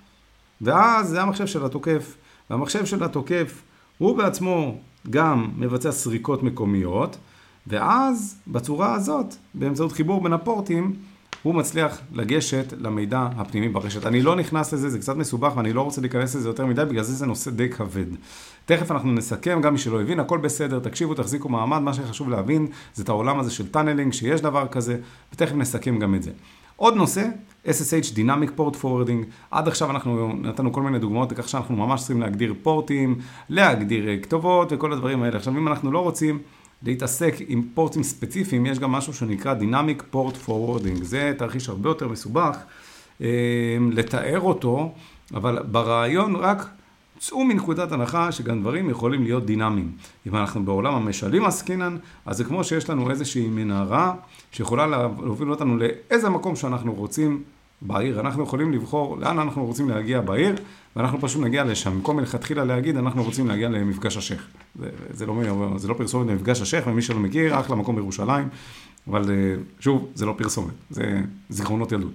ואז 0.61 1.09
זה 1.09 1.23
המחשב 1.23 1.47
של 1.47 1.65
התוקף. 1.65 2.17
והמחשב 2.51 2.87
של 2.87 3.05
התוקף, 3.05 3.63
הוא 3.99 4.17
בעצמו 4.17 4.79
גם 5.11 5.51
מבצע 5.57 5.93
סריקות 5.93 6.43
מקומיות, 6.43 7.17
ואז 7.67 8.37
בצורה 8.47 8.95
הזאת, 8.95 9.35
באמצעות 9.55 9.93
חיבור 9.93 10.23
בין 10.23 10.33
הפורטים, 10.33 10.97
הוא 11.43 11.55
מצליח 11.55 12.01
לגשת 12.13 12.73
למידע 12.79 13.29
הפנימי 13.37 13.69
ברשת. 13.69 14.07
אני 14.07 14.23
לא 14.23 14.37
נכנס 14.37 14.73
לזה, 14.73 14.91
זה 14.91 14.99
קצת 14.99 15.17
מסובך 15.17 15.53
ואני 15.57 15.73
לא 15.73 15.83
רוצה 15.83 16.01
להיכנס 16.01 16.35
לזה 16.35 16.49
יותר 16.49 16.67
מדי, 16.67 16.85
בגלל 16.85 17.03
זה 17.03 17.13
זה 17.13 17.27
נושא 17.27 17.51
די 17.51 17.69
כבד. 17.69 18.07
תכף 18.65 18.91
אנחנו 18.91 19.13
נסכם, 19.13 19.61
גם 19.61 19.73
מי 19.73 19.79
שלא 19.79 20.01
הבין, 20.01 20.21
הכל 20.21 20.39
בסדר, 20.39 20.79
תקשיבו, 20.79 21.15
תחזיקו 21.15 21.49
מעמד, 21.49 21.79
מה 21.79 21.95
שחשוב 21.95 22.31
להבין 22.31 22.67
זה 22.95 23.03
את 23.03 23.09
העולם 23.09 23.39
הזה 23.39 23.51
של 23.51 23.69
tunneling, 23.69 24.13
שיש 24.13 24.41
דבר 24.41 24.67
כזה, 24.67 24.97
ותכף 25.33 25.55
נסכם 25.55 25.99
גם 25.99 26.15
את 26.15 26.23
זה. 26.23 26.31
עוד 26.77 26.97
נושא, 26.97 27.27
SSH 27.67 28.15
Dynamic 28.17 28.59
Port 28.59 28.75
Forwarding, 28.83 29.25
עד 29.51 29.69
עכשיו 29.69 29.91
אנחנו 29.91 30.33
נתנו 30.43 30.73
כל 30.73 30.83
מיני 30.83 30.99
דוגמאות 30.99 31.33
לכך 31.33 31.49
שאנחנו 31.49 31.77
ממש 31.77 32.01
צריכים 32.01 32.21
להגדיר 32.21 32.55
פורטים, 32.63 33.19
להגדיר 33.49 34.05
כתובות 34.23 34.73
וכל 34.73 34.93
הדברים 34.93 35.23
האלה. 35.23 35.37
עכשיו 35.37 35.57
אם 35.57 35.69
אנחנו 35.69 35.93
לא 35.93 35.99
רוצים 35.99 36.39
להתעסק 36.83 37.35
עם 37.49 37.63
פורטים 37.75 38.03
ספציפיים, 38.03 38.67
יש 38.67 38.79
גם 38.79 38.93
משהו 38.93 39.15
שנקרא 39.15 39.55
Dynamic 39.61 40.15
Port 40.15 40.49
Forwarding. 40.49 41.03
זה 41.03 41.33
תרחיש 41.39 41.69
הרבה 41.69 41.91
יותר 41.91 42.09
מסובך 42.09 42.57
אה, 43.21 43.27
לתאר 43.93 44.41
אותו, 44.41 44.95
אבל 45.35 45.63
ברעיון 45.63 46.37
רק 46.37 46.69
צאו 47.19 47.45
מנקודת 47.45 47.93
הנחה 47.93 48.33
שגם 48.33 48.61
דברים 48.61 48.91
יכולים 48.91 49.25
להיות 49.25 49.47
דינמיים. 49.47 49.93
אם 50.27 50.37
אנחנו 50.37 50.65
בעולם 50.65 50.95
המשלים 50.95 51.45
עסקינן, 51.45 51.97
אז 52.27 52.37
זה 52.37 52.45
כמו 52.45 52.65
שיש 52.65 52.91
לנו 52.91 53.11
איזושהי 53.11 53.49
מנהרה 53.49 54.15
שיכולה 54.53 54.87
להוביל 54.87 55.51
אותנו 55.51 55.77
לאיזה 55.77 56.29
מקום 56.29 56.57
שאנחנו 56.57 56.95
רוצים 56.95 57.43
בעיר. 57.83 58.21
אנחנו 58.21 58.43
יכולים 58.43 58.73
לבחור 58.73 59.19
לאן 59.19 59.39
אנחנו 59.39 59.67
רוצים 59.67 59.89
להגיע 59.89 60.21
בעיר, 60.21 60.55
ואנחנו 60.97 61.21
פשוט 61.21 61.43
נגיע 61.43 61.65
לשם. 61.65 61.91
במקום 61.91 62.17
מלכתחילה 62.17 62.65
להגיד, 62.65 62.97
אנחנו 62.97 63.25
רוצים 63.25 63.47
להגיע 63.47 63.69
למפגש 63.69 64.17
השייח. 64.17 64.47
זה, 64.79 64.89
זה, 65.11 65.27
לא, 65.27 65.35
זה 65.77 65.89
לא 65.89 65.95
פרסומת 65.95 66.29
למפגש 66.29 66.61
השייח, 66.61 66.87
ומי 66.87 67.03
שלא 67.03 67.19
מכיר, 67.19 67.61
אחלה 67.61 67.77
מקום 67.77 67.97
בירושלים, 67.97 68.49
אבל 69.09 69.31
אה, 69.31 69.55
שוב, 69.81 70.09
זה 70.15 70.27
לא 70.27 70.35
פרסומת, 70.39 70.75
זה 70.91 71.21
זיכרונות 71.49 71.93
ילדות. 71.93 72.13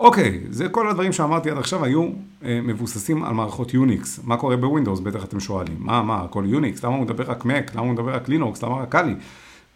אוקיי, 0.00 0.40
זה 0.50 0.68
כל 0.68 0.88
הדברים 0.88 1.12
שאמרתי 1.12 1.50
עד 1.50 1.58
עכשיו 1.58 1.84
היו 1.84 2.08
אה, 2.44 2.60
מבוססים 2.62 3.24
על 3.24 3.34
מערכות 3.34 3.74
יוניקס. 3.74 4.20
מה 4.24 4.36
קורה 4.36 4.56
בווינדוס? 4.56 5.00
בטח 5.00 5.24
אתם 5.24 5.40
שואלים. 5.40 5.76
מה, 5.78 6.02
מה, 6.02 6.20
הכל 6.20 6.44
יוניקס? 6.46 6.84
למה 6.84 6.94
הוא 6.94 7.02
מדבר 7.02 7.30
רק 7.30 7.44
מק? 7.44 7.70
למה 7.74 7.82
הוא 7.82 7.92
מדבר 7.92 8.14
רק 8.14 8.28
לינוקס? 8.28 8.62
למה 8.62 8.74
רק 8.74 8.88
Kali? 8.88 9.14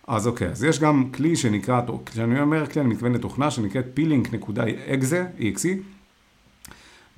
אז 0.07 0.27
אוקיי, 0.27 0.49
אז 0.49 0.65
יש 0.65 0.81
גם 0.81 1.11
כלי 1.15 1.37
שנקרא, 1.37 1.81
כשאני 2.07 2.41
אומר 2.41 2.67
כלי 2.67 2.83
אני 2.83 2.91
מתכוון 2.91 3.13
לתוכנה 3.13 3.51
שנקראת 3.51 3.85
plink.exe, 3.95 5.67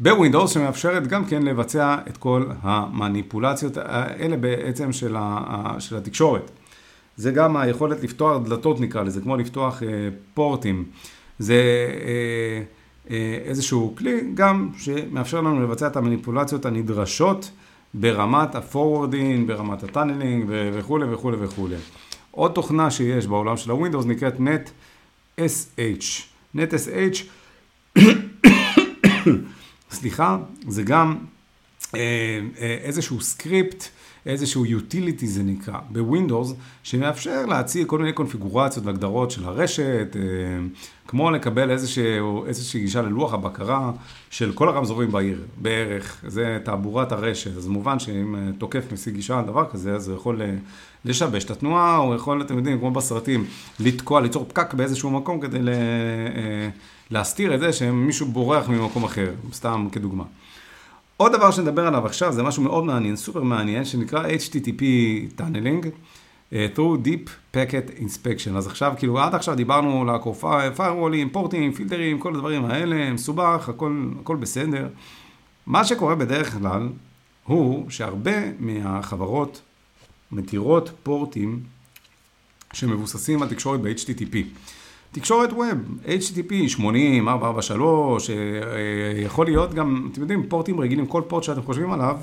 בווינדוס 0.00 0.50
שמאפשרת 0.50 1.06
גם 1.06 1.24
כן 1.24 1.42
לבצע 1.42 1.96
את 2.08 2.16
כל 2.16 2.46
המניפולציות 2.62 3.76
האלה 3.76 4.36
בעצם 4.36 4.92
של, 4.92 5.16
ה, 5.18 5.76
של 5.78 5.96
התקשורת. 5.96 6.50
זה 7.16 7.30
גם 7.30 7.56
היכולת 7.56 8.02
לפתוח 8.02 8.42
דלתות 8.44 8.80
נקרא 8.80 9.02
לזה, 9.02 9.20
כמו 9.20 9.36
לפתוח 9.36 9.82
אה, 9.82 9.88
פורטים. 10.34 10.84
זה 11.38 11.54
אה, 11.54 12.62
אה, 13.10 13.38
איזשהו 13.44 13.94
כלי 13.98 14.20
גם 14.34 14.68
שמאפשר 14.78 15.40
לנו 15.40 15.62
לבצע 15.62 15.86
את 15.86 15.96
המניפולציות 15.96 16.66
הנדרשות 16.66 17.50
ברמת 17.94 18.54
ה-forwarding, 18.54 19.46
ברמת 19.46 19.82
ה-tunneling 19.82 20.44
וכולי 20.48 21.14
וכולי 21.14 21.36
וכולי. 21.40 21.76
עוד 22.38 22.52
תוכנה 22.52 22.90
שיש 22.90 23.26
בעולם 23.26 23.56
של 23.56 23.70
ה-Windows 23.70 24.06
נקראת 24.06 24.34
NetSH. 25.38 26.22
NetSH, 26.56 27.18
סליחה, 29.90 30.36
זה 30.68 30.82
גם 30.82 31.18
אה, 31.94 32.00
אה, 32.60 32.76
איזשהו 32.82 33.20
סקריפט 33.20 33.84
איזשהו 34.28 34.64
utility 34.64 35.26
זה 35.26 35.42
נקרא, 35.42 35.78
בווינדוס, 35.90 36.54
שמאפשר 36.82 37.46
להציע 37.46 37.84
כל 37.84 37.98
מיני 37.98 38.12
קונפיגורציות 38.12 38.86
והגדרות 38.86 39.30
של 39.30 39.44
הרשת, 39.44 40.16
אה, 40.16 40.20
כמו 41.06 41.30
לקבל 41.30 41.70
איזשהו, 41.70 42.46
איזושהי 42.46 42.80
גישה 42.80 43.02
ללוח 43.02 43.34
הבקרה 43.34 43.92
של 44.30 44.52
כל 44.52 44.68
הרמזורים 44.68 45.12
בעיר, 45.12 45.44
בערך, 45.56 46.24
זה 46.26 46.58
תעבורת 46.64 47.12
הרשת, 47.12 47.56
אז 47.56 47.68
מובן 47.68 47.98
שאם 47.98 48.34
אה, 48.34 48.40
תוקף 48.58 48.92
משיג 48.92 49.14
גישה 49.14 49.38
על 49.38 49.44
דבר 49.44 49.64
כזה, 49.72 49.94
אז 49.94 50.08
הוא 50.08 50.16
יכול 50.16 50.42
אה, 50.42 50.54
לשבש 51.04 51.44
את 51.44 51.50
התנועה, 51.50 51.98
או 51.98 52.14
יכול, 52.14 52.42
אתם 52.42 52.56
יודעים, 52.56 52.78
כמו 52.78 52.90
בסרטים, 52.90 53.44
לתקוע, 53.80 54.20
ליצור 54.20 54.44
פקק 54.48 54.74
באיזשהו 54.74 55.10
מקום 55.10 55.40
כדי 55.40 55.58
להסתיר 57.10 57.54
את 57.54 57.60
זה 57.60 57.72
שמישהו 57.72 58.26
בורח 58.26 58.68
ממקום 58.68 59.04
אחר, 59.04 59.30
סתם 59.52 59.88
כדוגמה. 59.92 60.24
עוד 61.18 61.32
דבר 61.32 61.50
שנדבר 61.50 61.86
עליו 61.86 62.06
עכשיו, 62.06 62.32
זה 62.32 62.42
משהו 62.42 62.62
מאוד 62.62 62.84
מעניין, 62.84 63.16
סופר 63.16 63.42
מעניין, 63.42 63.84
שנקרא 63.84 64.28
HTTP 64.28 64.82
Tunneling, 65.38 65.86
uh, 66.50 66.54
through 66.76 67.06
Deep 67.06 67.54
Packet 67.54 68.00
Inspection. 68.00 68.56
אז 68.56 68.66
עכשיו, 68.66 68.94
כאילו, 68.98 69.20
עד 69.20 69.34
עכשיו 69.34 69.54
דיברנו 69.54 70.04
לעקוף 70.04 70.44
firewallים, 70.44 71.32
פורטים, 71.32 71.72
פילטרים, 71.72 72.18
כל 72.18 72.34
הדברים 72.34 72.64
האלה, 72.64 73.12
מסובך, 73.12 73.68
הכל, 73.68 74.08
הכל 74.20 74.36
בסדר. 74.36 74.88
מה 75.66 75.84
שקורה 75.84 76.14
בדרך 76.14 76.52
כלל, 76.52 76.88
הוא 77.44 77.90
שהרבה 77.90 78.52
מהחברות 78.58 79.60
מתירות 80.32 80.90
פורטים 81.02 81.60
שמבוססים 82.72 83.42
על 83.42 83.48
תקשורת 83.48 83.80
ב-HTTP. 83.80 84.36
תקשורת 85.12 85.52
ווב, 85.52 85.98
HTTP 86.04 86.68
80, 86.68 87.28
443, 87.28 88.30
יכול 89.24 89.46
להיות 89.46 89.74
גם, 89.74 90.08
אתם 90.12 90.20
יודעים, 90.20 90.48
פורטים 90.48 90.80
רגילים, 90.80 91.06
כל 91.06 91.22
פורט 91.28 91.42
שאתם 91.42 91.62
חושבים 91.62 91.92
עליו, 91.92 92.18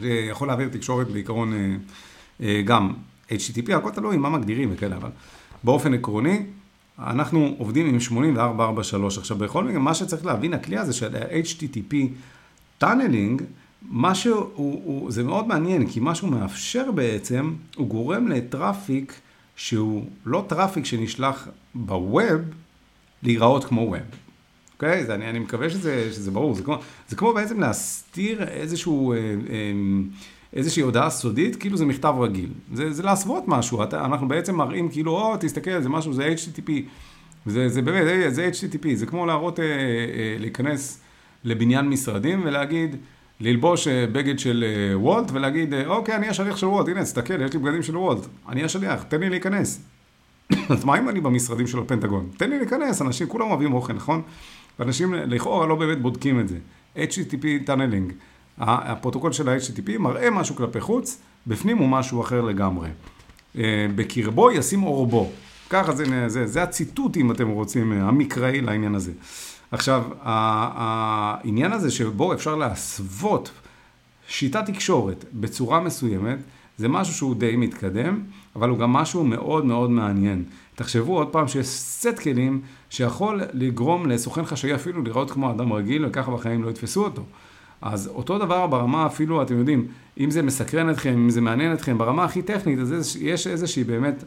זה 0.00 0.08
יכול 0.08 0.48
להעביר 0.48 0.68
תקשורת 0.68 1.08
בעיקרון 1.08 1.52
אה, 1.52 1.76
אה, 2.40 2.62
גם 2.64 2.92
HTTP, 3.28 3.74
הכל 3.74 3.90
תלוי 3.90 4.16
מה 4.16 4.30
מגדירים 4.30 4.70
וכאלה, 4.72 4.96
אבל 4.96 5.10
באופן 5.64 5.94
עקרוני, 5.94 6.42
אנחנו 6.98 7.54
עובדים 7.58 7.86
עם 7.86 8.00
8443. 8.00 9.18
עכשיו, 9.18 9.36
בכל 9.36 9.64
מקרה, 9.64 9.78
מה 9.78 9.94
שצריך 9.94 10.26
להבין, 10.26 10.54
הכלי 10.54 10.78
הזה 10.78 10.92
של 10.92 11.16
HTTP 11.16 11.94
tunneling, 12.78 13.42
משהו, 13.90 14.36
הוא, 14.54 14.82
הוא, 14.84 15.10
זה 15.10 15.22
מאוד 15.22 15.46
מעניין, 15.46 15.88
כי 15.88 16.00
מה 16.00 16.14
שהוא 16.14 16.30
מאפשר 16.30 16.90
בעצם, 16.90 17.54
הוא 17.76 17.86
גורם 17.88 18.28
ל 18.28 18.38
traffic, 18.38 19.20
שהוא 19.56 20.06
לא 20.26 20.44
traffic 20.48 20.84
שנשלח 20.84 21.48
ב 21.74 21.87
web, 21.87 22.40
להיראות 23.22 23.64
כמו 23.64 23.80
web. 23.80 23.96
אוקיי? 24.74 25.06
Okay? 25.08 25.12
אני, 25.12 25.30
אני 25.30 25.38
מקווה 25.38 25.70
שזה, 25.70 26.12
שזה 26.12 26.30
ברור. 26.30 26.54
זה 26.54 26.62
כמו, 26.62 26.78
זה 27.08 27.16
כמו 27.16 27.32
בעצם 27.32 27.60
להסתיר 27.60 28.42
איזשהו, 28.42 29.12
אה, 29.12 29.18
אה, 29.18 29.72
איזושהי 30.52 30.82
הודעה 30.82 31.10
סודית, 31.10 31.56
כאילו 31.56 31.76
זה 31.76 31.86
מכתב 31.86 32.14
רגיל. 32.20 32.50
זה, 32.74 32.92
זה 32.92 33.02
להסוות 33.02 33.44
משהו. 33.46 33.82
אנחנו 33.92 34.28
בעצם 34.28 34.54
מראים 34.54 34.88
כאילו, 34.88 35.12
או, 35.12 35.36
תסתכל, 35.40 35.80
זה 35.80 35.88
משהו, 35.88 36.12
זה 36.12 36.34
HTTP. 36.34 36.70
זה, 37.46 37.68
זה 37.68 37.82
באמת, 37.82 38.34
זה 38.34 38.50
HTTP. 38.52 38.86
זה 38.94 39.06
כמו 39.06 39.26
להראות, 39.26 39.60
אה, 39.60 39.64
להיכנס 40.38 41.00
לבניין 41.44 41.88
משרדים 41.88 42.40
ולהגיד, 42.44 42.96
ללבוש 43.42 43.88
אה, 43.88 44.06
בגד 44.12 44.38
של 44.38 44.64
אה, 44.66 44.98
וולט 44.98 45.30
ולהגיד, 45.32 45.74
אה, 45.74 45.86
אוקיי, 45.86 46.16
אני 46.16 46.28
השליח 46.28 46.56
של 46.56 46.66
וולט, 46.66 46.88
הנה, 46.88 47.02
תסתכל, 47.02 47.42
יש 47.42 47.52
לי 47.52 47.58
בגדים 47.58 47.82
של 47.82 47.96
וולט, 47.96 48.26
אני 48.48 48.64
השליח, 48.64 49.02
תן 49.02 49.20
לי 49.20 49.30
להיכנס. 49.30 49.80
אז 50.70 50.84
מה 50.84 50.98
אם 50.98 51.08
אני 51.08 51.20
במשרדים 51.20 51.66
של 51.66 51.78
הפנטגון? 51.78 52.28
תן 52.36 52.50
לי 52.50 52.58
להיכנס, 52.58 53.02
אנשים 53.02 53.26
כולם 53.26 53.50
אוהבים 53.50 53.74
אוכל, 53.74 53.92
נכון? 53.92 54.22
ואנשים 54.78 55.14
לכאורה 55.14 55.66
לא 55.66 55.74
באמת 55.74 56.02
בודקים 56.02 56.40
את 56.40 56.48
זה. 56.48 56.56
HTTP 56.96 57.66
tunneling, 57.66 58.12
הפרוטוקול 58.58 59.32
של 59.32 59.48
ה-HTTP 59.48 59.98
מראה 59.98 60.30
משהו 60.30 60.56
כלפי 60.56 60.80
חוץ, 60.80 61.20
בפנים 61.46 61.78
הוא 61.78 61.88
משהו 61.88 62.20
אחר 62.20 62.40
לגמרי. 62.40 62.88
בקרבו 63.94 64.50
ישים 64.50 64.82
ארבו. 64.82 65.30
ככה 65.70 65.92
זה, 65.92 66.28
זה, 66.28 66.46
זה 66.46 66.62
הציטוט, 66.62 67.16
אם 67.16 67.32
אתם 67.32 67.48
רוצים, 67.48 67.92
המקראי 67.92 68.60
לעניין 68.60 68.94
הזה. 68.94 69.12
עכשיו, 69.72 70.04
העניין 70.22 71.72
הזה 71.72 71.90
שבו 71.90 72.32
אפשר 72.32 72.56
להסוות 72.56 73.50
שיטת 74.28 74.66
תקשורת 74.66 75.24
בצורה 75.32 75.80
מסוימת, 75.80 76.38
זה 76.78 76.88
משהו 76.88 77.14
שהוא 77.14 77.34
די 77.34 77.56
מתקדם, 77.56 78.20
אבל 78.56 78.68
הוא 78.68 78.78
גם 78.78 78.92
משהו 78.92 79.24
מאוד 79.24 79.64
מאוד 79.64 79.90
מעניין. 79.90 80.44
תחשבו 80.74 81.16
עוד 81.16 81.28
פעם 81.28 81.48
שיש 81.48 81.66
סט 81.66 82.18
כלים 82.18 82.60
שיכול 82.90 83.42
לגרום 83.52 84.06
לסוכן 84.06 84.44
חשאי 84.44 84.74
אפילו 84.74 85.02
לראות 85.02 85.30
כמו 85.30 85.50
אדם 85.50 85.72
רגיל, 85.72 86.06
וככה 86.06 86.30
בחיים 86.30 86.64
לא 86.64 86.70
יתפסו 86.70 87.04
אותו. 87.04 87.22
אז 87.82 88.08
אותו 88.08 88.38
דבר 88.38 88.66
ברמה 88.66 89.06
אפילו, 89.06 89.42
אתם 89.42 89.58
יודעים, 89.58 89.86
אם 90.20 90.30
זה 90.30 90.42
מסקרן 90.42 90.90
אתכם, 90.90 91.12
אם 91.12 91.30
זה 91.30 91.40
מעניין 91.40 91.72
אתכם, 91.72 91.98
ברמה 91.98 92.24
הכי 92.24 92.42
טכנית, 92.42 92.78
אז 92.78 93.16
יש 93.20 93.46
איזושהי 93.46 93.84
באמת 93.84 94.24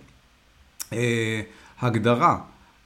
אה, 0.94 1.42
הגדרה 1.82 2.38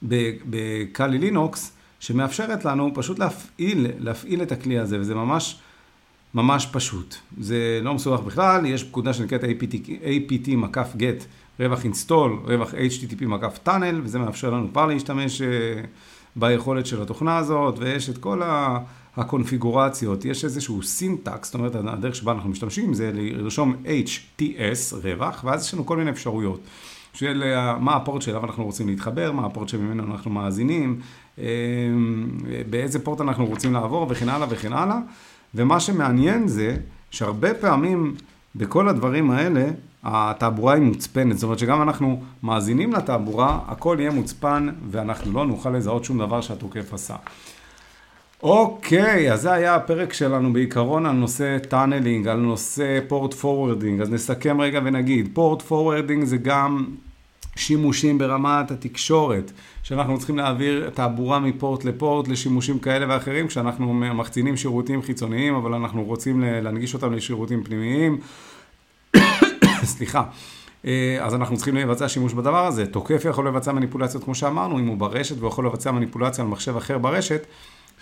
בקאלי 0.02 1.18
לינוקס, 1.18 1.72
שמאפשרת 2.00 2.64
לנו 2.64 2.90
פשוט 2.94 3.18
להפעיל, 3.18 3.86
להפעיל 3.98 4.42
את 4.42 4.52
הכלי 4.52 4.78
הזה, 4.78 5.00
וזה 5.00 5.14
ממש, 5.14 5.58
ממש 6.34 6.68
פשוט. 6.72 7.14
זה 7.40 7.80
לא 7.82 7.94
מסובך 7.94 8.20
בכלל, 8.20 8.66
יש 8.66 8.84
פקודה 8.84 9.12
שנקראת 9.12 9.42
APT, 9.42 9.74
APT 9.86 10.50
מקף 10.56 10.92
get, 10.98 11.24
רווח 11.60 11.80
install, 11.84 12.30
רווח 12.44 12.74
HTTP 12.74 13.26
מקף 13.26 13.58
tunnel, 13.66 13.94
וזה 14.02 14.18
מאפשר 14.18 14.50
לנו 14.50 14.68
כבר 14.72 14.86
להשתמש 14.86 15.42
אה, 15.42 15.48
ביכולת 16.36 16.86
של 16.86 17.02
התוכנה 17.02 17.36
הזאת, 17.36 17.78
ויש 17.78 18.10
את 18.10 18.18
כל 18.18 18.42
הקונפיגורציות, 19.16 20.24
יש 20.24 20.44
איזשהו 20.44 20.82
סינטקס, 20.82 21.46
זאת 21.46 21.54
אומרת, 21.54 21.74
הדרך 21.74 22.14
שבה 22.14 22.32
אנחנו 22.32 22.50
משתמשים 22.50 22.94
זה 22.94 23.10
לרשום 23.14 23.74
HTS 23.84 24.96
רווח, 25.02 25.44
ואז 25.44 25.66
יש 25.66 25.74
לנו 25.74 25.86
כל 25.86 25.96
מיני 25.96 26.10
אפשרויות. 26.10 26.60
של 27.14 27.42
אה, 27.46 27.78
מה 27.78 27.96
הפורט 27.96 28.22
שאליו 28.22 28.44
אנחנו 28.44 28.64
רוצים 28.64 28.88
להתחבר, 28.88 29.32
מה 29.32 29.46
הפורט 29.46 29.68
שממנו 29.68 30.12
אנחנו 30.12 30.30
מאזינים, 30.30 31.00
באיזה 32.70 32.98
פורט 33.04 33.20
אנחנו 33.20 33.46
רוצים 33.46 33.72
לעבור 33.72 34.06
וכן 34.10 34.28
הלאה 34.28 34.46
וכן 34.50 34.72
הלאה. 34.72 34.98
ומה 35.54 35.80
שמעניין 35.80 36.48
זה 36.48 36.76
שהרבה 37.10 37.54
פעמים 37.54 38.14
בכל 38.54 38.88
הדברים 38.88 39.30
האלה, 39.30 39.68
התעבורה 40.04 40.74
היא 40.74 40.82
מוצפנת. 40.82 41.38
זאת 41.38 41.44
אומרת 41.44 41.58
שגם 41.58 41.82
אנחנו 41.82 42.22
מאזינים 42.42 42.92
לתעבורה, 42.92 43.58
הכל 43.68 43.96
יהיה 44.00 44.10
מוצפן 44.10 44.68
ואנחנו 44.90 45.32
לא 45.32 45.46
נוכל 45.46 45.70
לזהות 45.70 46.04
שום 46.04 46.18
דבר 46.18 46.40
שהתוקף 46.40 46.94
עשה. 46.94 47.16
אוקיי, 48.42 49.32
אז 49.32 49.40
זה 49.40 49.52
היה 49.52 49.74
הפרק 49.74 50.12
שלנו 50.12 50.52
בעיקרון 50.52 51.06
על 51.06 51.12
נושא 51.12 51.58
tunneling, 51.58 52.28
על 52.28 52.38
נושא 52.38 53.00
port 53.08 53.34
forwarding. 53.34 54.00
אז 54.00 54.10
נסכם 54.10 54.60
רגע 54.60 54.80
ונגיד, 54.84 55.28
port 55.32 55.62
forwarding 55.62 56.24
זה 56.24 56.36
גם 56.36 56.84
שימושים 57.60 58.18
ברמת 58.18 58.70
התקשורת, 58.70 59.52
שאנחנו 59.82 60.18
צריכים 60.18 60.38
להעביר 60.38 60.90
תעבורה 60.94 61.38
מ-port 61.38 61.84
ל-port 61.84 62.28
לשימושים 62.28 62.78
כאלה 62.78 63.06
ואחרים, 63.08 63.48
כשאנחנו 63.48 63.94
מחצינים 63.94 64.56
שירותים 64.56 65.02
חיצוניים, 65.02 65.54
אבל 65.54 65.74
אנחנו 65.74 66.04
רוצים 66.04 66.40
להנגיש 66.40 66.94
אותם 66.94 67.12
לשירותים 67.12 67.64
פנימיים. 67.64 68.18
סליחה. 69.84 70.24
אה, 70.86 71.18
אז 71.20 71.34
אנחנו 71.34 71.56
צריכים 71.56 71.76
לבצע 71.76 72.08
שימוש 72.08 72.32
בדבר 72.32 72.66
הזה. 72.66 72.86
תוקף 72.86 73.24
יכול 73.24 73.48
לבצע 73.48 73.72
מניפולציות, 73.72 74.24
כמו 74.24 74.34
שאמרנו, 74.34 74.78
אם 74.78 74.86
הוא 74.86 74.96
ברשת 74.96 75.38
והוא 75.38 75.48
יכול 75.48 75.66
לבצע 75.66 75.90
מניפולציה 75.90 76.44
על 76.44 76.50
מחשב 76.50 76.76
אחר 76.76 76.98
ברשת. 76.98 77.46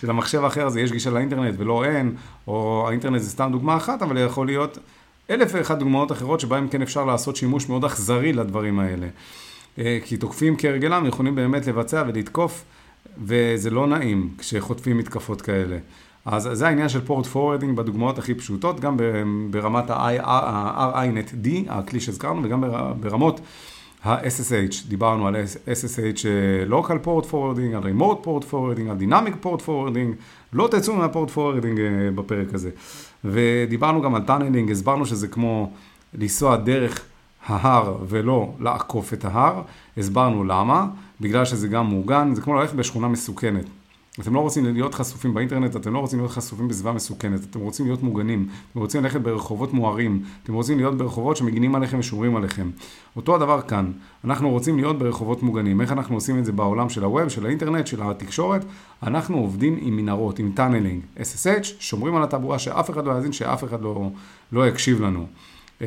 שלמחשב 0.00 0.44
האחר 0.44 0.66
הזה 0.66 0.80
יש 0.80 0.92
גישה 0.92 1.10
לאינטרנט 1.10 1.54
ולא 1.58 1.84
אין, 1.84 2.14
או 2.46 2.84
האינטרנט 2.88 3.22
זה 3.22 3.30
סתם 3.30 3.48
דוגמה 3.52 3.76
אחת, 3.76 4.02
אבל 4.02 4.18
יכול 4.18 4.46
להיות 4.46 4.78
אלף 5.30 5.50
ואחת 5.54 5.78
דוגמאות 5.78 6.12
אחרות 6.12 6.40
שבהן 6.40 6.66
כן 6.70 6.82
אפשר 6.82 7.04
לעשות 7.04 7.36
שימוש 7.36 7.68
מאוד 7.68 7.84
אכזרי 7.84 8.32
לדברים 8.32 8.78
האלה. 8.78 9.06
אה, 9.78 9.98
כי 10.04 10.16
תוקפים 10.16 10.54
כהרגלם 10.58 11.06
יכולים 11.06 11.34
באמת 11.34 11.66
לבצע 11.66 12.04
ולתקוף, 12.08 12.64
וזה 13.24 13.70
לא 13.70 13.86
נעים 13.86 14.30
כשחוטפים 14.38 14.98
מתקפות 14.98 15.42
כאלה. 15.42 15.78
אז 16.24 16.48
זה 16.52 16.68
העניין 16.68 16.88
של 16.88 17.00
port 17.00 17.26
forwarding 17.26 17.76
בדוגמאות 17.76 18.18
הכי 18.18 18.34
פשוטות, 18.34 18.80
גם 18.80 18.96
ברמת 19.50 19.90
ה-rinetd, 19.90 21.48
הכלי 21.68 22.00
שהזכרנו, 22.00 22.44
וגם 22.44 22.64
ברמות 23.00 23.40
ה-SSH, 24.04 24.88
דיברנו 24.88 25.26
על 25.26 25.36
SSH 25.66 26.26
אה, 26.26 26.78
Local 26.78 27.06
Port 27.06 27.24
Forwarding, 27.30 27.76
על 27.76 27.82
Remote 27.82 28.24
Port 28.26 28.44
Forwarding, 28.50 28.90
על 28.90 28.96
Dynamic 29.00 29.44
Port 29.46 29.60
Forwarding, 29.66 30.14
לא 30.52 30.68
תצאו 30.70 30.96
מה-port 30.96 31.30
forwarding 31.30 31.80
אה, 31.80 31.86
בפרק 32.14 32.54
הזה. 32.54 32.70
ודיברנו 33.24 34.02
גם 34.02 34.14
על 34.14 34.22
tunneling, 34.22 34.70
הסברנו 34.70 35.06
שזה 35.06 35.28
כמו 35.28 35.72
לנסוע 36.14 36.56
דרך 36.56 37.04
ההר 37.48 37.96
ולא 38.08 38.52
לעקוף 38.60 39.12
את 39.12 39.24
ההר. 39.24 39.62
הסברנו 39.96 40.44
למה, 40.44 40.86
בגלל 41.20 41.44
שזה 41.44 41.68
גם 41.68 41.86
מוגן, 41.86 42.34
זה 42.34 42.40
כמו 42.40 42.54
ללכת 42.54 42.74
בשכונה 42.74 43.08
מסוכנת. 43.08 43.64
אתם 44.20 44.34
לא 44.34 44.40
רוצים 44.40 44.64
להיות 44.64 44.94
חשופים 44.94 45.34
באינטרנט, 45.34 45.76
אתם 45.76 45.92
לא 45.92 45.98
רוצים 45.98 46.18
להיות 46.18 46.30
חשופים 46.30 46.68
בסביבה 46.68 46.92
מסוכנת, 46.92 47.44
אתם 47.50 47.60
רוצים 47.60 47.86
להיות 47.86 48.02
מוגנים, 48.02 48.48
אתם 48.70 48.80
רוצים 48.80 49.02
ללכת 49.02 49.20
ברחובות 49.20 49.72
מוארים, 49.72 50.22
אתם 50.42 50.54
רוצים 50.54 50.78
להיות 50.78 50.98
ברחובות 50.98 51.36
שמגינים 51.36 51.74
עליכם 51.74 51.98
ושומרים 51.98 52.36
עליכם. 52.36 52.70
אותו 53.16 53.34
הדבר 53.34 53.60
כאן, 53.60 53.92
אנחנו 54.24 54.50
רוצים 54.50 54.76
להיות 54.76 54.98
ברחובות 54.98 55.42
מוגנים. 55.42 55.80
איך 55.80 55.92
אנחנו 55.92 56.14
עושים 56.14 56.38
את 56.38 56.44
זה 56.44 56.52
בעולם 56.52 56.88
של 56.88 57.04
ה-web, 57.04 57.28
של 57.28 57.46
האינטרנט, 57.46 57.86
של 57.86 58.02
התקשורת? 58.02 58.64
אנחנו 59.02 59.38
עובדים 59.38 59.78
עם 59.80 59.96
מנהרות, 59.96 60.38
עם 60.38 60.52
tunneling, 60.54 61.02
SSH, 61.16 61.64
שומרים 61.78 62.16
על 62.16 62.22
התעבורה 62.22 62.58
שאף 62.58 62.90
אחד 62.90 63.06
לא 63.06 63.12
יאזין, 63.12 63.32
שאף 63.32 63.64
אחד 63.64 63.82
לא, 63.82 64.10
לא 64.52 64.68
יקשיב 64.68 65.00
לנו. 65.00 65.26
אמ, 65.80 65.86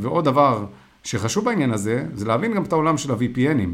ועוד 0.00 0.24
דבר 0.24 0.64
שחשוב 1.08 1.44
בעניין 1.44 1.72
הזה, 1.72 2.04
זה 2.14 2.26
להבין 2.26 2.54
גם 2.54 2.62
את 2.62 2.72
העולם 2.72 2.98
של 2.98 3.12
ה-VPN 3.12 3.47
ים. 3.47 3.68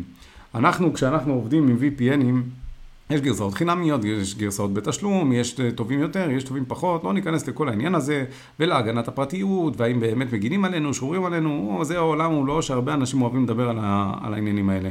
אנחנו, 0.55 0.93
כשאנחנו 0.93 1.33
עובדים 1.33 1.69
עם 1.69 1.77
VPNים, 1.77 2.35
יש 3.11 3.21
גרסאות 3.21 3.55
חינמיות, 3.55 4.05
יש 4.05 4.35
גרסאות 4.35 4.75
בתשלום, 4.75 5.33
יש 5.33 5.57
טובים 5.75 6.01
יותר, 6.01 6.31
יש 6.31 6.45
טובים 6.45 6.65
פחות, 6.69 7.05
לא 7.05 7.13
ניכנס 7.13 7.49
לכל 7.49 7.69
העניין 7.69 7.95
הזה, 7.95 8.25
ולהגנת 8.61 9.09
הפרטיות, 9.09 9.75
והאם 9.77 10.01
באמת 10.01 10.33
מגינים 10.33 10.65
עלינו, 10.65 10.95
שומרים 10.95 11.25
עלינו, 11.25 11.81
זה 11.83 11.97
העולם 11.97 12.33
הוא 12.33 12.47
לא 12.47 12.63
שהרבה 12.63 12.95
אנשים 12.95 13.23
אוהבים 13.23 13.45
לדבר 13.45 13.69
על, 13.69 13.79
ה, 13.81 14.13
על 14.23 14.35
העניינים 14.35 14.71
האלה. 14.71 14.89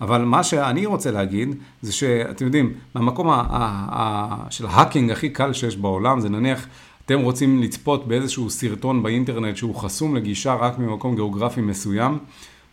אבל 0.00 0.22
מה 0.22 0.42
שאני 0.42 0.86
רוצה 0.86 1.10
להגיד, 1.10 1.54
זה 1.82 1.92
שאתם 1.92 2.44
יודעים, 2.44 2.72
מהמקום 2.94 3.30
ה, 3.30 3.34
ה, 3.34 3.44
ה, 3.90 4.50
של 4.50 4.66
ההאקינג 4.66 5.10
הכי 5.10 5.28
קל 5.28 5.52
שיש 5.52 5.76
בעולם, 5.76 6.20
זה 6.20 6.28
נניח, 6.28 6.66
אתם 7.06 7.20
רוצים 7.20 7.62
לצפות 7.62 8.08
באיזשהו 8.08 8.50
סרטון 8.50 9.02
באינטרנט 9.02 9.56
שהוא 9.56 9.74
חסום 9.74 10.16
לגישה 10.16 10.54
רק 10.54 10.78
ממקום 10.78 11.14
גיאוגרפי 11.14 11.60
מסוים, 11.60 12.18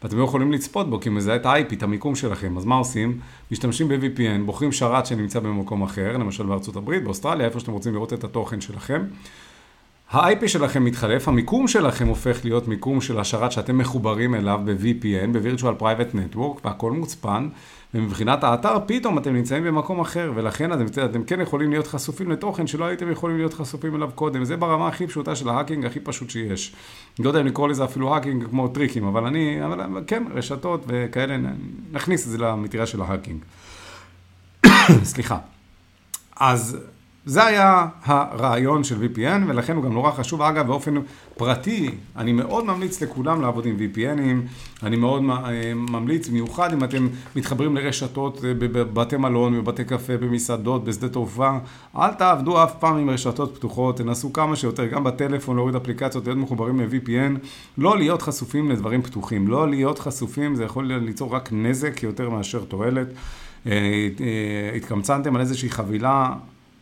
ואתם 0.03 0.17
לא 0.17 0.23
יכולים 0.23 0.51
לצפות 0.51 0.89
בו 0.89 0.99
כי 0.99 1.09
הוא 1.09 1.15
מזהה 1.15 1.35
את 1.35 1.45
ה-IP, 1.45 1.73
את 1.73 1.83
המיקום 1.83 2.15
שלכם. 2.15 2.57
אז 2.57 2.65
מה 2.65 2.75
עושים? 2.75 3.19
משתמשים 3.51 3.87
ב-VPN, 3.87 4.43
בוחרים 4.45 4.71
שרת 4.71 5.05
שנמצא 5.05 5.39
במקום 5.39 5.83
אחר, 5.83 6.17
למשל 6.17 6.43
בארצות 6.43 6.75
הברית, 6.75 7.03
באוסטרליה, 7.03 7.45
איפה 7.45 7.59
שאתם 7.59 7.71
רוצים 7.71 7.93
לראות 7.93 8.13
את 8.13 8.23
התוכן 8.23 8.61
שלכם. 8.61 9.03
ה-IP 10.11 10.47
שלכם 10.47 10.83
מתחלף, 10.85 11.27
המיקום 11.27 11.67
שלכם 11.67 12.07
הופך 12.07 12.39
להיות 12.43 12.67
מיקום 12.67 13.01
של 13.01 13.19
השרת 13.19 13.51
שאתם 13.51 13.77
מחוברים 13.77 14.35
אליו 14.35 14.59
ב-VPN, 14.65 15.27
ב-Virtual 15.31 15.81
Private 15.81 16.15
Network, 16.15 16.59
והכל 16.63 16.91
מוצפן, 16.91 17.49
ומבחינת 17.93 18.43
האתר 18.43 18.77
פתאום 18.87 19.17
אתם 19.17 19.33
נמצאים 19.33 19.63
במקום 19.63 19.99
אחר, 19.99 20.31
ולכן 20.35 20.73
אתם, 20.73 20.85
אתם 21.05 21.23
כן 21.23 21.41
יכולים 21.41 21.69
להיות 21.69 21.87
חשופים 21.87 22.31
לתוכן 22.31 22.67
שלא 22.67 22.85
הייתם 22.85 23.11
יכולים 23.11 23.37
להיות 23.37 23.53
חשופים 23.53 23.95
אליו 23.95 24.09
קודם. 24.15 24.45
זה 24.45 24.57
ברמה 24.57 24.87
הכי 24.87 25.07
פשוטה 25.07 25.35
של 25.35 25.49
ההאקינג, 25.49 25.85
הכי 25.85 25.99
פשוט 25.99 26.29
שיש. 26.29 26.75
לא 27.19 27.29
יודע 27.29 27.41
אם 27.41 27.45
לקרוא 27.45 27.67
לזה 27.67 27.83
אפילו 27.83 28.15
hacking 28.15 28.43
כמו 28.49 28.67
טריקים, 28.67 29.05
אבל 29.05 29.25
אני, 29.25 29.65
אבל 29.65 30.03
כן, 30.07 30.23
רשתות 30.33 30.83
וכאלה, 30.87 31.37
נכניס 31.91 32.25
את 32.25 32.31
זה 32.31 32.37
למטריה 32.37 32.85
של 32.85 33.01
ה-hacking. 33.01 33.39
סליחה. 35.03 35.37
אז 36.35 36.77
זה 37.25 37.45
היה 37.45 37.87
הרעיון 38.03 38.83
של 38.83 38.95
VPN, 38.95 39.47
ולכן 39.47 39.75
הוא 39.75 39.83
גם 39.83 39.93
נורא 39.93 40.11
חשוב. 40.11 40.41
אגב, 40.41 40.67
באופן 40.67 40.95
פרטי, 41.37 41.89
אני 42.15 42.33
מאוד 42.33 42.65
ממליץ 42.65 43.01
לכולם 43.01 43.41
לעבוד 43.41 43.65
עם 43.65 43.77
VPN 43.77 44.12
ים. 44.12 44.47
אני 44.85 44.95
מאוד 44.95 45.23
אה, 45.29 45.73
ממליץ, 45.75 46.27
במיוחד 46.27 46.73
אם 46.73 46.83
אתם 46.83 47.07
מתחברים 47.35 47.75
לרשתות 47.75 48.45
אה, 48.45 48.53
בבתי 48.53 49.17
מלון, 49.17 49.61
בבתי 49.61 49.83
קפה, 49.83 50.17
במסעדות, 50.17 50.83
בשדה 50.83 51.09
תעופה. 51.09 51.57
אל 51.97 52.13
תעבדו 52.13 52.63
אף 52.63 52.75
פעם 52.79 52.97
עם 52.97 53.09
רשתות 53.09 53.55
פתוחות, 53.55 53.97
תנסו 53.97 54.33
כמה 54.33 54.55
שיותר, 54.55 54.85
גם 54.85 55.03
בטלפון, 55.03 55.55
להוריד 55.55 55.75
אפליקציות, 55.75 56.25
להיות 56.25 56.39
מחוברים 56.39 56.79
ל-VPN. 56.79 57.39
לא 57.77 57.97
להיות 57.97 58.21
חשופים 58.21 58.71
לדברים 58.71 59.01
פתוחים. 59.01 59.47
לא 59.47 59.69
להיות 59.69 59.99
חשופים, 59.99 60.55
זה 60.55 60.63
יכול 60.63 60.93
ליצור 60.93 61.35
רק 61.35 61.49
נזק 61.51 62.03
יותר 62.03 62.29
מאשר 62.29 62.63
תועלת. 62.63 63.07
אה, 63.67 64.09
התקמצנתם 64.75 65.35
על 65.35 65.41
איזושהי 65.41 65.69
חבילה. 65.69 66.33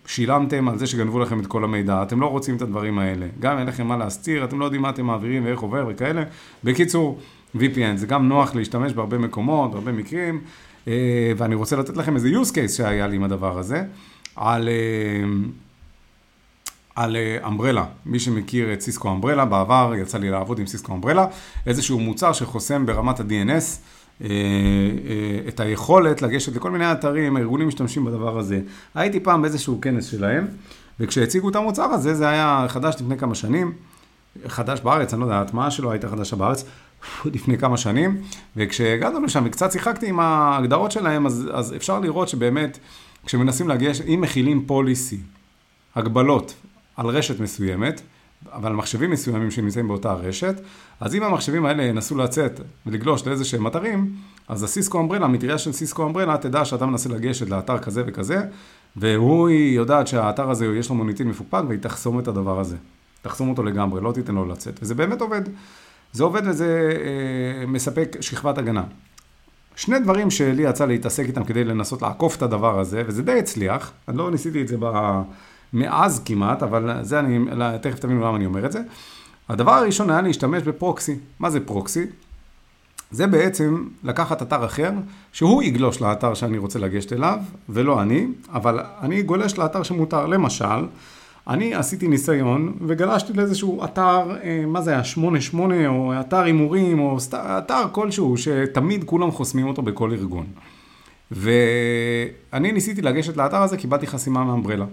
שילמתם 0.06 0.70
על 0.70 0.78
זה 0.78 0.88
שגנבו 0.88 1.20
לכם 1.20 1.40
את 1.40 1.48
כל 1.48 1.64
המידע, 1.64 2.04
אתם 2.04 2.22
לא 2.22 2.26
רוצים 2.26 2.56
את 2.56 2.62
הדברים 2.62 3.00
האלה. 3.00 3.28
גם 3.40 3.58
אין 3.58 3.68
לכם 3.68 3.88
מה 3.88 3.98
להסתיר, 3.98 4.44
אתם 4.44 4.60
לא 4.60 4.66
יודעים 4.66 4.82
מה 4.82 4.90
אתם 4.90 5.06
מעבירים 5.06 5.46
ואיך 5.46 5.60
עובר 5.60 5.86
וכאלה. 5.90 6.24
בקיצור, 6.64 7.20
VPN 7.56 7.96
זה 7.96 8.08
גם 8.08 8.28
נוח 8.28 8.56
להשתמש 8.56 8.94
בהרבה 8.94 9.18
מקומות, 9.18 9.72
בהרבה 9.72 9.92
מקרים, 9.92 10.42
אה, 10.88 11.32
ואני 11.38 11.56
רוצה 11.56 11.76
לתת 11.76 11.98
לכם 11.98 12.16
איזה 12.16 12.30
use 12.30 12.52
case 12.52 12.72
שהיה 12.78 13.08
לי 13.08 13.16
עם 13.16 13.24
הדבר 13.24 13.60
הזה, 13.60 13.84
על... 14.36 14.70
אה, 14.70 15.24
על 16.96 17.16
אמברלה, 17.48 17.86
מי 18.06 18.20
שמכיר 18.20 18.74
את 18.74 18.82
סיסקו 18.82 19.12
אמברלה, 19.12 19.46
בעבר 19.46 19.94
יצא 19.98 20.18
לי 20.18 20.30
לעבוד 20.30 20.60
עם 20.60 20.68
סיסקו 20.68 20.94
אמברלה, 20.94 21.26
איזשהו 21.68 22.00
מוצר 22.00 22.34
שחוסם 22.34 22.86
ברמת 22.86 23.20
ה-DNS, 23.20 23.80
את 25.48 25.60
היכולת 25.60 26.22
לגשת 26.22 26.56
לכל 26.56 26.72
מיני 26.72 26.92
אתרים, 26.92 27.36
הארגונים 27.36 27.68
משתמשים 27.68 28.06
בדבר 28.06 28.38
הזה. 28.38 28.60
הייתי 28.96 29.20
פעם 29.20 29.42
באיזשהו 29.42 29.82
כנס 29.82 30.06
שלהם, 30.06 30.48
וכשהציגו 31.00 31.50
את 31.50 31.56
המוצר 31.56 31.84
הזה, 31.84 32.14
זה 32.14 32.30
היה 32.30 32.66
חדש 32.68 32.96
לפני 32.96 33.18
כמה 33.18 33.36
שנים, 33.36 33.74
חדש 34.48 34.82
בארץ, 34.82 35.14
אני 35.14 35.20
לא 35.20 35.26
יודע, 35.26 35.36
ההטמעה 35.36 35.72
שלו 35.72 35.92
הייתה 35.92 36.10
חדשה 36.10 36.36
בארץ, 36.36 36.66
לפני 37.34 37.58
כמה 37.58 37.78
שנים, 37.78 38.22
וכשהגענו 38.56 39.26
לשם 39.26 39.44
וקצת 39.46 39.72
שיחקתי 39.72 40.10
עם 40.10 40.20
ההגדרות 40.20 40.92
שלהם, 40.92 41.26
אז, 41.26 41.50
אז 41.54 41.76
אפשר 41.76 42.00
לראות 42.00 42.30
שבאמת, 42.30 42.80
כשמנסים 43.26 43.70
לגשת, 43.70 44.06
אם 44.06 44.22
מכילים 44.22 44.66
פוליסי, 44.66 45.20
הגבלות 45.96 46.54
על 46.98 47.08
רשת 47.08 47.40
מסוימת, 47.40 48.02
אבל 48.52 48.74
מחשבים 48.74 49.12
מסוימים 49.12 49.52
שנמצאים 49.52 49.88
באותה 49.88 50.14
רשת, 50.14 50.62
אז 51.00 51.16
אם 51.16 51.24
המחשבים 51.24 51.66
האלה 51.66 51.84
ינסו 51.84 52.18
לצאת 52.18 52.60
ולגלוש 52.86 53.28
לאיזה 53.28 53.46
שהם 53.46 53.68
אתרים, 53.68 54.16
אז 54.48 54.64
הסיסקו 54.64 55.00
אמברלה, 55.00 55.26
המטריה 55.26 55.58
של 55.58 55.72
סיסקו 55.72 56.06
אמברלה, 56.06 56.38
תדע 56.38 56.66
שאתה 56.66 56.86
מנסה 56.86 57.10
לגשת 57.10 57.50
לאתר 57.50 57.78
כזה 57.78 58.04
וכזה, 58.08 58.42
והוא 58.96 59.50
יודעת 59.50 60.08
שהאתר 60.08 60.50
הזה 60.50 60.66
יש 60.66 60.90
לו 60.90 60.96
מוניטין 60.96 61.28
מפוקפק 61.28 61.62
והיא 61.68 61.80
תחסום 61.80 62.20
את 62.20 62.28
הדבר 62.28 62.60
הזה. 62.60 62.76
תחסום 63.22 63.50
אותו 63.50 63.64
לגמרי, 63.64 64.02
לא 64.02 64.12
תיתן 64.12 64.36
לו 64.36 64.46
לצאת. 64.46 64.80
וזה 64.82 64.96
באמת 64.96 65.22
עובד. 65.22 65.42
זה 66.14 66.24
עובד 66.24 66.42
וזה 66.46 66.92
אה, 66.92 67.66
מספק 67.66 68.18
שכבת 68.22 68.58
הגנה. 68.58 68.84
שני 69.76 70.00
דברים 70.00 70.32
שלי 70.32 70.64
יצא 70.64 70.86
להתעסק 70.86 71.26
איתם 71.26 71.44
כדי 71.44 71.64
לנסות 71.64 72.02
לעקוף 72.02 72.38
את 72.38 72.42
הדבר 72.42 72.80
הזה, 72.80 73.04
וזה 73.08 73.24
די 73.24 73.40
הצליח, 73.40 73.92
אני 74.08 74.18
לא 74.18 74.32
ניסיתי 74.32 74.62
את 74.62 74.68
זה 74.68 74.78
ב... 74.80 74.86
מאז 75.74 76.22
כמעט, 76.26 76.64
אבל 76.64 77.04
זה 77.04 77.20
אני, 77.20 77.40
תכף 77.82 78.00
תבינו 78.00 78.22
למה 78.22 78.36
אני 78.36 78.46
אומר 78.46 78.66
את 78.66 78.72
זה. 78.72 78.82
הדבר 79.50 79.72
הראשון 79.72 80.10
היה 80.10 80.22
להשתמש 80.22 80.64
בפרוקסי. 80.64 81.16
מה 81.40 81.50
זה 81.50 81.60
פרוקסי? 81.60 82.06
זה 83.12 83.28
בעצם 83.28 83.88
לקחת 84.04 84.42
אתר 84.42 84.66
אחר, 84.66 84.92
שהוא 85.32 85.64
יגלוש 85.64 86.02
לאתר 86.02 86.34
שאני 86.34 86.58
רוצה 86.58 86.80
לגשת 86.80 87.14
אליו, 87.14 87.40
ולא 87.70 88.02
אני, 88.02 88.28
אבל 88.54 88.80
אני 89.02 89.24
גולש 89.24 89.58
לאתר 89.58 89.84
שמותר. 89.84 90.28
למשל, 90.28 90.88
אני 91.48 91.76
עשיתי 91.76 92.08
ניסיון 92.08 92.74
וגלשתי 92.88 93.34
לאיזשהו 93.34 93.84
אתר, 93.84 94.38
אה, 94.44 94.64
מה 94.68 94.82
זה 94.82 94.92
היה, 94.92 95.04
88, 95.04 95.88
או 95.88 96.20
אתר 96.20 96.38
הימורים, 96.38 97.00
או 97.00 97.18
אתר 97.34 97.84
כלשהו, 97.92 98.38
שתמיד 98.38 99.04
כולם 99.04 99.32
חוסמים 99.32 99.68
אותו 99.68 99.82
בכל 99.82 100.12
ארגון. 100.12 100.46
ואני 101.32 102.72
ניסיתי 102.72 103.02
לגשת 103.02 103.38
לאתר 103.38 103.62
הזה, 103.62 103.78
קיבלתי 103.78 104.08
חסימה 104.08 104.44
מ-Umbrella. 104.44 104.86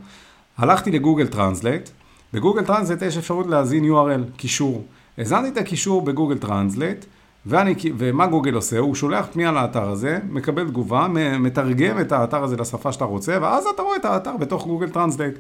הלכתי 0.59 0.91
ל-Google 0.91 1.27
Translate, 1.27 1.89
ב-Google 2.33 2.65
Translate 2.65 3.03
יש 3.03 3.17
אפשרות 3.17 3.47
להזין 3.47 3.85
URL, 3.85 4.37
קישור. 4.37 4.85
הזנתי 5.19 5.49
את 5.49 5.57
הקישור 5.57 6.03
ב-Google 6.03 6.39
Translate, 6.39 7.05
ואני, 7.47 7.75
ומה 7.99 8.27
גוגל 8.27 8.55
עושה? 8.55 8.79
הוא 8.79 8.95
שולח 8.95 9.27
פנייה 9.33 9.53
לאתר 9.53 9.89
הזה, 9.91 10.19
מקבל 10.31 10.69
תגובה, 10.69 11.09
מתרגם 11.39 12.01
את 12.01 12.13
האתר 12.13 12.45
הזה 12.45 12.57
לשפה 12.57 12.93
שאתה 12.93 13.05
רוצה, 13.05 13.39
ואז 13.43 13.65
אתה 13.75 13.83
רואה 13.83 13.97
את 13.97 14.05
האתר 14.05 14.37
בתוך 14.37 14.67
Google 14.67 14.89
Translate. 14.89 15.35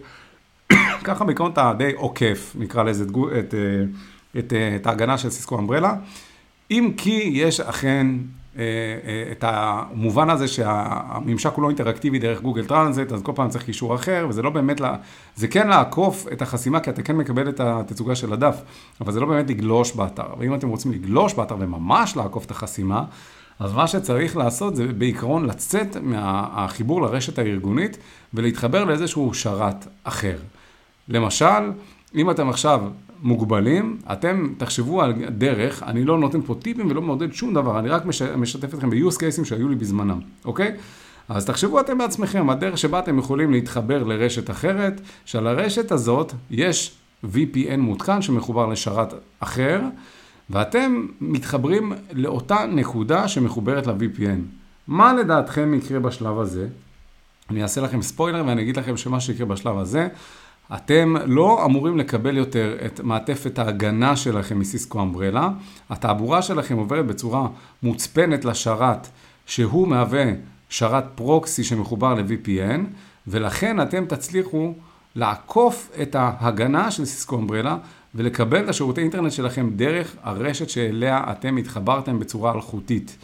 ככה 1.04 1.24
בעיקרון 1.24 1.52
אתה 1.52 1.72
די 1.78 1.92
עוקף, 1.96 2.57
נקרא 2.59 2.83
לזה, 2.83 3.04
את, 3.04 3.09
את, 3.38 3.38
את, 3.38 3.54
את, 4.38 4.52
את 4.76 4.87
ההגנה 4.87 5.18
של 5.18 5.31
Cisco 5.30 5.58
Umbrella. 5.58 5.94
אם 6.70 6.90
כי 6.96 7.31
יש 7.33 7.61
אכן 7.61 8.07
אה, 8.07 8.16
אה, 8.16 8.38
את 9.32 9.44
המובן 9.44 10.30
הזה 10.30 10.48
שהממשק 10.48 11.52
הוא 11.54 11.62
לא 11.62 11.68
אינטראקטיבי 11.68 12.18
דרך 12.18 12.42
גוגל 12.42 12.64
טרנסט, 12.64 13.12
אז 13.12 13.22
כל 13.22 13.32
פעם 13.34 13.48
צריך 13.48 13.64
קישור 13.64 13.94
אחר, 13.94 14.26
וזה 14.28 14.42
לא 14.42 14.50
באמת, 14.50 14.80
לה, 14.80 14.96
זה 15.37 15.48
כן 15.48 15.68
לעקוף 15.68 16.26
את 16.32 16.42
החסימה, 16.42 16.80
כי 16.80 16.90
אתה 16.90 17.03
כן 17.03 17.16
מקבל 17.16 17.49
את 17.49 17.61
התצוגה 17.61 18.14
של 18.14 18.32
הדף, 18.32 18.62
אבל 19.01 19.12
זה 19.12 19.20
לא 19.20 19.26
באמת 19.26 19.51
לגלוש 19.51 19.92
באתר. 19.92 20.26
ואם 20.38 20.55
אתם 20.55 20.68
רוצים 20.68 20.92
לגלוש 20.92 21.34
באתר 21.34 21.57
וממש 21.59 22.16
לעקוף 22.16 22.44
את 22.44 22.51
החסימה, 22.51 23.05
אז 23.59 23.72
מה 23.72 23.86
שצריך 23.86 24.36
לעשות 24.36 24.76
זה 24.76 24.86
בעיקרון 24.86 25.46
לצאת 25.46 25.96
מהחיבור 26.03 27.03
לרשת 27.03 27.38
הארגונית 27.38 27.99
ולהתחבר 28.34 28.84
לאיזשהו 28.84 29.34
שרת 29.34 29.86
אחר. 30.05 30.36
למשל, 31.09 31.72
אם 32.14 32.30
אתם 32.30 32.49
עכשיו 32.49 32.80
מוגבלים, 33.22 33.98
אתם 34.12 34.48
תחשבו 34.58 35.02
על 35.02 35.12
דרך, 35.28 35.82
אני 35.82 36.04
לא 36.04 36.18
נותן 36.18 36.40
פה 36.42 36.54
טיפים 36.54 36.90
ולא 36.90 37.02
מעודד 37.02 37.32
שום 37.32 37.54
דבר, 37.54 37.78
אני 37.78 37.88
רק 37.88 38.06
מש, 38.06 38.22
משתף 38.22 38.74
אתכם 38.74 38.90
ב-use 38.90 39.14
cases 39.14 39.44
שהיו 39.44 39.68
לי 39.68 39.74
בזמנם, 39.74 40.20
אוקיי? 40.44 40.76
אז 41.28 41.46
תחשבו 41.46 41.80
אתם 41.80 41.98
בעצמכם, 41.98 42.50
הדרך 42.50 42.78
שבה 42.78 42.98
אתם 42.98 43.18
יכולים 43.18 43.52
להתחבר 43.52 44.04
לרשת 44.04 44.50
אחרת, 44.50 45.00
שעל 45.24 45.46
הרשת 45.46 45.92
הזאת 45.92 46.32
יש 46.50 46.94
VPN 47.24 47.76
מותקן 47.78 48.22
שמחובר 48.22 48.66
לשרת 48.66 49.14
אחר, 49.40 49.80
ואתם 50.50 51.06
מתחברים 51.20 51.92
לאותה 52.12 52.66
נקודה 52.68 53.28
שמחוברת 53.28 53.86
ל-VPN. 53.86 54.40
מה 54.88 55.12
לדעתכם 55.12 55.74
יקרה 55.74 56.00
בשלב 56.00 56.38
הזה? 56.38 56.68
אני 57.50 57.62
אעשה 57.62 57.80
לכם 57.80 58.02
ספוילר 58.02 58.44
ואני 58.46 58.62
אגיד 58.62 58.76
לכם 58.76 58.96
שמה 58.96 59.20
שיקרה 59.20 59.46
בשלב 59.46 59.78
הזה, 59.78 60.08
אתם 60.74 61.14
לא 61.26 61.64
אמורים 61.64 61.98
לקבל 61.98 62.36
יותר 62.36 62.76
את 62.86 63.00
מעטפת 63.00 63.58
ההגנה 63.58 64.16
שלכם 64.16 64.58
מסיסקו 64.58 65.02
אמברלה, 65.02 65.50
התעבורה 65.90 66.42
שלכם 66.42 66.76
עוברת 66.76 67.06
בצורה 67.06 67.48
מוצפנת 67.82 68.44
לשרת, 68.44 69.08
שהוא 69.46 69.88
מהווה 69.88 70.24
שרת 70.68 71.04
פרוקסי 71.14 71.64
שמחובר 71.64 72.14
ל-VPN, 72.14 72.80
ולכן 73.26 73.82
אתם 73.82 74.04
תצליחו 74.06 74.72
לעקוף 75.16 75.90
את 76.02 76.14
ההגנה 76.18 76.90
של 76.90 77.04
סיסקו 77.04 77.36
אמברלה 77.36 77.76
ולקבל 78.14 78.64
את 78.64 78.68
השירותי 78.68 79.00
אינטרנט 79.00 79.32
שלכם 79.32 79.70
דרך 79.76 80.16
הרשת 80.22 80.68
שאליה 80.68 81.24
אתם 81.30 81.56
התחברתם 81.56 82.18
בצורה 82.18 82.54
אלחוטית. 82.54 83.16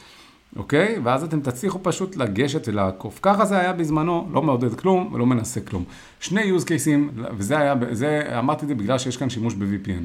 אוקיי? 0.56 0.98
ואז 1.04 1.24
אתם 1.24 1.40
תצליחו 1.40 1.78
פשוט 1.82 2.16
לגשת 2.16 2.68
ולעקוף. 2.68 3.18
ככה 3.22 3.44
זה 3.44 3.58
היה 3.58 3.72
בזמנו, 3.72 4.28
לא 4.32 4.42
מעודד 4.42 4.74
כלום 4.74 5.10
ולא 5.12 5.26
מנסה 5.26 5.60
כלום. 5.60 5.84
שני 6.20 6.52
use 6.56 6.64
cases, 6.64 7.20
וזה 7.36 7.58
היה, 7.58 7.74
זה, 7.90 8.38
אמרתי 8.38 8.62
את 8.62 8.68
זה 8.68 8.74
בגלל 8.74 8.98
שיש 8.98 9.16
כאן 9.16 9.30
שימוש 9.30 9.54
ב-VPN. 9.54 10.04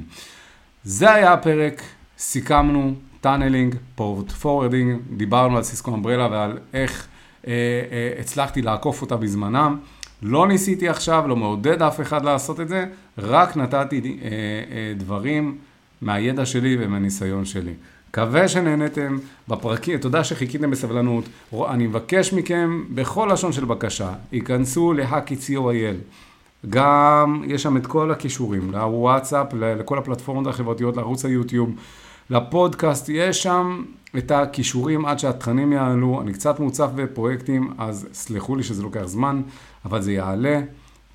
זה 0.83 1.13
היה 1.13 1.33
הפרק, 1.33 1.81
סיכמנו, 2.17 2.93
tunneling, 3.21 3.75
port 3.95 4.31
forwarding, 4.31 4.99
דיברנו 5.17 5.57
על 5.57 5.63
Cisco 5.63 5.93
Umbrella 5.93 6.27
ועל 6.31 6.57
איך 6.73 7.07
אה, 7.47 7.53
אה, 7.91 8.19
הצלחתי 8.19 8.61
לעקוף 8.61 9.01
אותה 9.01 9.17
בזמנם. 9.17 9.77
לא 10.21 10.47
ניסיתי 10.47 10.89
עכשיו, 10.89 11.27
לא 11.27 11.35
מעודד 11.35 11.81
אף 11.81 12.01
אחד 12.01 12.25
לעשות 12.25 12.59
את 12.59 12.69
זה, 12.69 12.85
רק 13.17 13.57
נתתי 13.57 14.19
אה, 14.21 14.27
אה, 14.29 14.93
דברים 14.97 15.57
מהידע 16.01 16.45
שלי 16.45 16.77
ומהניסיון 16.79 17.45
שלי. 17.45 17.73
מקווה 18.09 18.47
שנהנתם 18.47 19.17
בפרקים, 19.47 19.97
תודה 19.97 20.23
שחיכיתם 20.23 20.71
בסבלנות. 20.71 21.25
אני 21.53 21.87
מבקש 21.87 22.33
מכם 22.33 22.83
בכל 22.95 23.29
לשון 23.33 23.51
של 23.51 23.65
בקשה, 23.65 24.13
היכנסו 24.31 24.93
ל-hackit.co.il. 24.93 25.95
גם 26.69 27.43
יש 27.47 27.63
שם 27.63 27.77
את 27.77 27.87
כל 27.87 28.11
הכישורים, 28.11 28.71
לוואטסאפ, 28.71 29.53
לכל 29.53 29.97
הפלטפורמות 29.97 30.47
החברתיות, 30.47 30.97
לערוץ 30.97 31.25
היוטיוב, 31.25 31.69
לפודקאסט, 32.29 33.09
יש 33.09 33.43
שם 33.43 33.83
את 34.17 34.31
הכישורים 34.31 35.05
עד 35.05 35.19
שהתכנים 35.19 35.73
יעלו. 35.73 36.21
אני 36.21 36.33
קצת 36.33 36.59
מוצף 36.59 36.89
בפרויקטים, 36.95 37.73
אז 37.77 38.07
סלחו 38.13 38.55
לי 38.55 38.63
שזה 38.63 38.83
לוקח 38.83 39.05
זמן, 39.05 39.41
אבל 39.85 40.01
זה 40.01 40.11
יעלה 40.11 40.61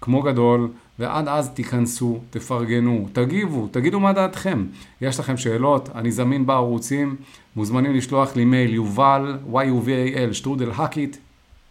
כמו 0.01 0.23
גדול. 0.23 0.69
ועד 0.99 1.29
אז 1.29 1.51
תיכנסו, 1.51 2.21
תפרגנו, 2.31 3.09
תגיבו, 3.13 3.69
תגידו 3.71 4.01
מה 4.01 4.13
דעתכם. 4.13 4.67
יש 5.01 5.21
לכם 5.21 5.37
שאלות, 5.37 5.89
אני 5.95 6.13
זמין 6.13 6.47
בערוצים, 6.47 7.17
מוזמנים 7.57 7.95
לשלוח 7.95 8.37
לי 8.37 8.45
מייל 8.45 8.75
יובל, 8.75 9.39
y-u-v-a-l, 9.53 10.33
שטרודל 10.33 10.71
hackit, 10.75 11.17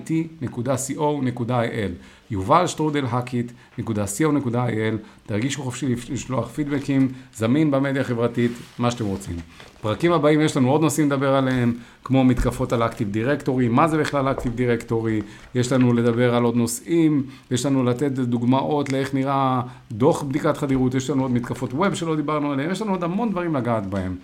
יובל 2.32 2.68
שטרודל 2.68 3.06
hackit.co.il 3.10 4.96
תרגישו 5.26 5.64
חופשי 5.64 5.96
לשלוח 6.10 6.48
פידבקים, 6.48 7.08
זמין 7.36 7.72
במדיה 7.72 8.02
החברתית, 8.02 8.52
מה 8.80 8.92
שאתם 8.92 9.06
רוצים. 9.06 9.36
פרקים 9.82 10.12
הבאים 10.12 10.42
יש 10.42 10.58
לנו 10.58 10.72
עוד 10.72 10.82
נושאים 10.82 11.08
לדבר 11.08 11.36
עליהם, 11.36 11.74
כמו 12.04 12.24
מתקפות 12.24 12.74
על 12.74 12.84
אקטיב 12.84 13.12
דירקטורי, 13.12 13.68
מה 13.68 13.88
זה 13.88 13.98
בכלל 13.98 14.32
אקטיב 14.32 14.56
דירקטורי, 14.56 15.22
יש 15.56 15.72
לנו 15.72 15.94
לדבר 15.94 16.36
על 16.36 16.44
עוד 16.44 16.56
נושאים, 16.56 17.24
יש 17.52 17.66
לנו 17.66 17.84
לתת 17.84 18.12
דוגמאות 18.12 18.92
לאיך 18.92 19.14
נראה 19.14 19.62
דוח 19.92 20.24
בדיקת 20.24 20.58
חדירות, 20.58 20.96
יש 20.96 21.10
לנו 21.10 21.22
עוד 21.22 21.32
מתקפות 21.32 21.74
ווב 21.74 21.94
שלא 21.94 22.16
דיברנו 22.16 22.52
עליהן, 22.52 22.72
יש 22.72 22.82
לנו 22.82 22.92
עוד 22.92 23.04
המון 23.04 23.32
דברים 23.32 23.56
לגעת 23.56 23.86
בהם. 23.86 24.16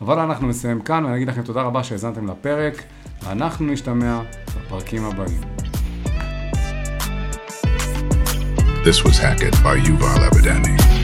אבל 0.00 0.18
אנחנו 0.18 0.48
נסיים 0.48 0.80
כאן, 0.80 1.04
ואני 1.04 1.16
אגיד 1.16 1.28
לכם 1.28 1.42
תודה 1.42 1.62
רבה 1.62 1.84
שהאזנתם 1.84 2.26
לפרק, 2.30 2.82
ואנחנו 3.23 3.65
נשתמע 3.65 4.21
בפרקים 4.57 5.05
הבאים. 5.05 5.41
This 8.83 9.03
was 9.05 9.17
Hackett 9.19 9.55
by 9.63 9.77
Yuval 9.85 10.21
Abadani. 10.27 10.94